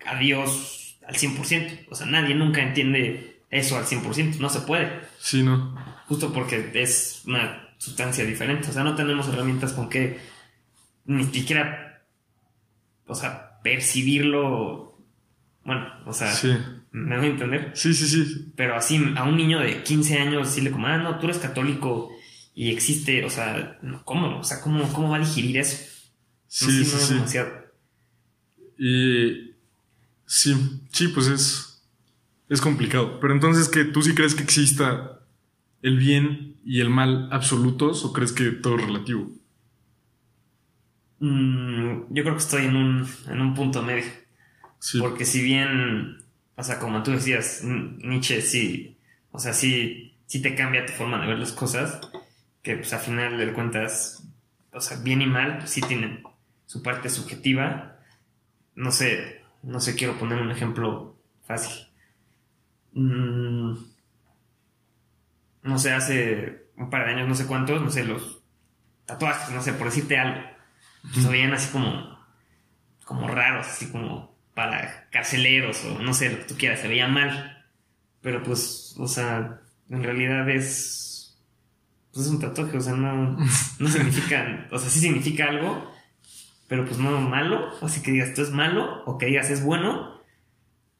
[0.06, 1.80] a Dios al 100%.
[1.90, 4.38] O sea, nadie nunca entiende eso al 100%.
[4.38, 4.98] No se puede.
[5.18, 5.74] Sí, no.
[6.06, 8.70] Justo porque es una sustancia diferente.
[8.70, 10.18] O sea, no tenemos herramientas con que
[11.04, 12.02] ni siquiera.
[13.06, 14.91] O sea, percibirlo
[15.64, 16.32] bueno, o sea,
[16.90, 17.70] ¿me voy a entender?
[17.74, 18.52] Sí, sí, sí.
[18.56, 22.10] Pero así, a un niño de 15 años decirle como, ah, no, tú eres católico
[22.54, 24.40] y existe, o sea, ¿cómo?
[24.40, 25.76] O sea, ¿cómo, cómo va a digerir eso?
[26.48, 27.14] Sí, sí, sí.
[27.14, 27.50] Demasiado.
[28.76, 29.54] Y
[30.26, 30.54] sí,
[30.90, 31.82] sí, pues es,
[32.48, 33.20] es complicado.
[33.20, 35.20] Pero entonces, ¿que ¿tú sí crees que exista
[35.80, 39.30] el bien y el mal absolutos o crees que todo es relativo?
[41.20, 44.04] Mm, yo creo que estoy en un, en un punto medio.
[45.00, 46.24] Porque si bien,
[46.56, 48.98] o sea, como tú decías, Nietzsche sí,
[49.30, 52.00] o sea, sí, sí te cambia tu forma de ver las cosas,
[52.62, 54.24] que pues al final de cuentas,
[54.72, 56.22] o sea, bien y mal, pues, sí tienen
[56.66, 57.98] su parte subjetiva.
[58.74, 61.16] No sé, no sé, quiero poner un ejemplo
[61.46, 61.86] fácil.
[62.92, 63.74] Mm,
[65.62, 68.42] no sé, hace un par de años, no sé cuántos, no sé, los
[69.06, 70.40] tatuajes, no sé, por decirte algo,
[71.12, 72.18] se veían así como,
[73.04, 77.08] como raros, así como para carceleros o no sé, lo que tú quieras, se veía
[77.08, 77.64] mal.
[78.20, 81.38] Pero pues, o sea, en realidad es.
[82.12, 83.36] Pues es un tatuaje, o sea, no,
[83.78, 84.68] no significa.
[84.70, 85.90] O sea, sí significa algo,
[86.68, 87.70] pero pues no malo.
[87.82, 90.20] Así que digas, esto es malo, o que digas, es bueno.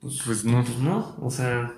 [0.00, 0.64] Pues, pues no.
[0.64, 1.72] Pues no, o sea.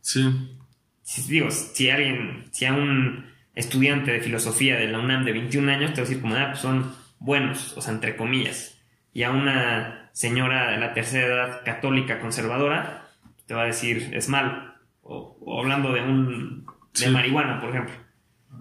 [0.00, 0.56] Sí.
[1.02, 5.70] Si, digo, si alguien, si a un estudiante de filosofía de la UNAM de 21
[5.70, 8.79] años te va a decir como, ah, pues son buenos, o sea, entre comillas.
[9.12, 13.08] Y a una señora de la tercera edad católica conservadora
[13.46, 14.72] te va a decir es malo.
[15.02, 16.66] O, hablando de un
[16.98, 17.94] de marihuana, por ejemplo.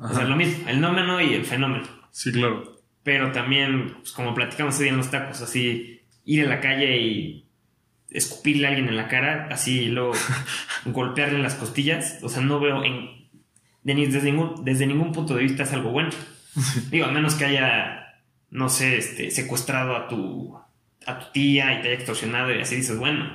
[0.02, 1.86] O sea, lo mismo, el nómeno y el fenómeno.
[2.12, 2.80] Sí, claro.
[3.04, 7.50] Pero también, pues, como platicamos hoy en los tacos, así ir a la calle y
[8.10, 10.14] escupirle a alguien en la cara, así y luego
[10.86, 13.30] golpearle en las costillas, o sea, no veo en,
[13.84, 16.10] desde, ningún, desde ningún punto de vista es algo bueno.
[16.90, 18.09] Digo, a menos que haya,
[18.52, 20.58] no sé, este, secuestrado a tu
[21.06, 23.26] a tu tía y te haya extorsionado y así dices, bueno,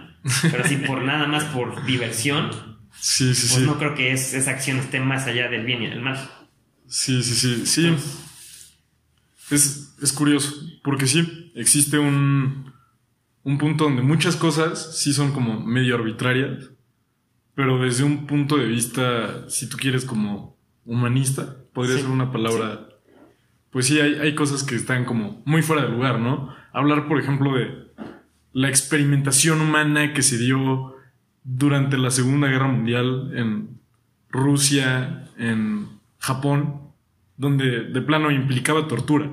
[0.43, 2.51] pero si por nada más por diversión,
[2.99, 6.19] sí, pues no creo que esa acción esté más allá del bien y del mal.
[6.87, 7.97] Sí, sí, sí, sí.
[9.51, 10.53] es, es curioso,
[10.83, 12.73] porque sí, existe un,
[13.43, 16.71] un punto donde muchas cosas sí son como medio arbitrarias,
[17.55, 22.31] pero desde un punto de vista, si tú quieres como humanista, podría Sí, ser una
[22.31, 22.89] palabra,
[23.75, 26.55] pues sí, hay, hay cosas que están como muy fuera de lugar, ¿no?
[26.72, 27.89] Hablar, por ejemplo, de
[28.53, 30.95] la experimentación humana que se dio
[31.43, 33.81] durante la Segunda Guerra Mundial en
[34.31, 36.81] Rusia, en Japón,
[37.37, 39.29] donde de plano implicaba tortura.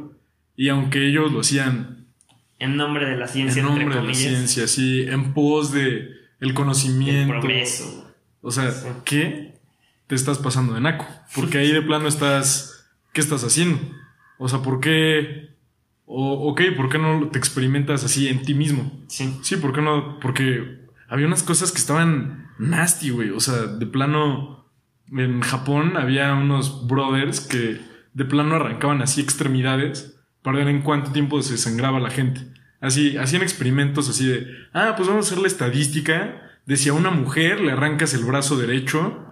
[0.55, 2.07] Y aunque ellos lo hacían
[2.59, 5.87] En nombre de la ciencia, en nombre entre de la ciencia, sí, en pos de
[6.39, 7.31] el El conocimiento.
[7.39, 8.11] progreso.
[8.41, 8.87] O sea, Sí.
[9.05, 9.59] ¿qué
[10.07, 11.05] te estás pasando de naco?
[11.35, 13.79] Porque ahí de plano estás, ¿qué estás haciendo?
[14.43, 15.51] O sea, ¿por qué?
[16.05, 18.91] O, ok, ¿por qué no te experimentas así en ti mismo?
[19.05, 19.37] Sí.
[19.43, 20.19] Sí, ¿por qué no?
[20.19, 23.29] Porque había unas cosas que estaban nasty, güey.
[23.29, 24.65] O sea, de plano,
[25.15, 27.81] en Japón había unos brothers que
[28.13, 32.41] de plano arrancaban así extremidades para ver en cuánto tiempo se sangraba la gente.
[32.79, 36.93] Así, hacían experimentos así de, ah, pues vamos a hacer la estadística de si a
[36.93, 39.23] una mujer le arrancas el brazo derecho,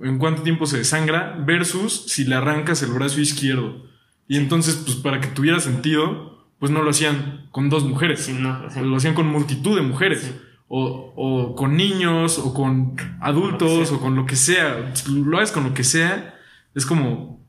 [0.00, 3.86] en cuánto tiempo se desangra, versus si le arrancas el brazo izquierdo.
[4.28, 8.20] Y entonces, pues para que tuviera sentido, pues no lo hacían con dos mujeres.
[8.20, 10.22] Sí, no, o sea, Lo hacían con multitud de mujeres.
[10.22, 10.32] Sí.
[10.68, 14.92] O, o con niños, o con adultos, o con lo que sea.
[15.08, 16.34] Lo haces con lo que sea.
[16.74, 17.46] Es como.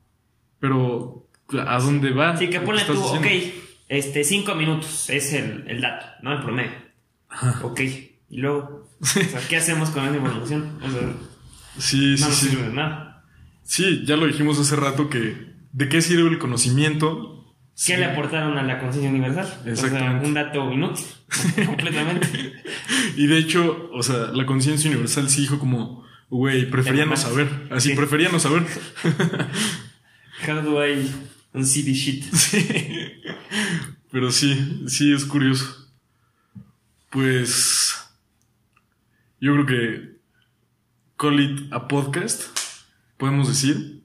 [0.60, 1.28] Pero,
[1.66, 2.38] ¿a dónde va?
[2.38, 3.26] Sí, que ¿Qué ponle tú, ok,
[3.90, 6.34] este, cinco minutos es el, el dato, ¿no?
[6.34, 6.72] El promedio.
[7.30, 7.60] Ajá.
[7.64, 7.80] Ok,
[8.30, 10.78] y luego, o sea, ¿qué hacemos con esa información?
[10.84, 11.02] O sea,
[11.78, 12.50] Sí, no sí, nos sí.
[12.50, 13.24] sirve de nada.
[13.64, 15.47] Sí, ya lo dijimos hace rato que.
[15.78, 17.46] ¿De qué sirve el conocimiento?
[17.76, 17.96] ¿Qué Sí.
[17.98, 19.62] le aportaron a la conciencia universal?
[19.72, 21.06] O sea, un dato inútil,
[21.68, 22.54] completamente.
[23.16, 27.48] Y de hecho, o sea, la conciencia universal sí dijo como, güey, prefería no saber.
[27.70, 27.96] Así, Sí.
[27.96, 28.64] prefería no saber.
[30.48, 31.12] How do I
[31.54, 32.24] unsee this shit?
[32.34, 32.68] Sí.
[34.12, 35.66] Pero sí, sí es curioso.
[37.12, 37.96] Pues
[39.40, 40.18] yo creo que
[41.18, 42.44] call it a podcast,
[43.18, 44.04] podemos decir.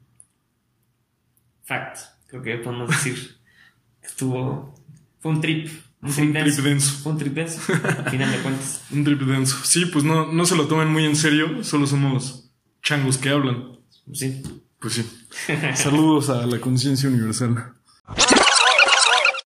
[1.64, 3.36] Fact, creo que podemos decir
[4.00, 4.74] que estuvo,
[5.20, 5.68] fue un trip.
[6.02, 6.62] Un Fue un trip trip denso.
[6.62, 7.02] denso.
[7.02, 8.82] Fue un trip denso, al final de cuentas.
[8.90, 9.56] Un trip denso.
[9.62, 12.50] Sí, pues no, no se lo tomen muy en serio, solo somos
[12.82, 13.78] changos que hablan.
[14.12, 14.42] Sí.
[14.80, 15.08] Pues sí.
[15.76, 17.74] Saludos a la conciencia universal.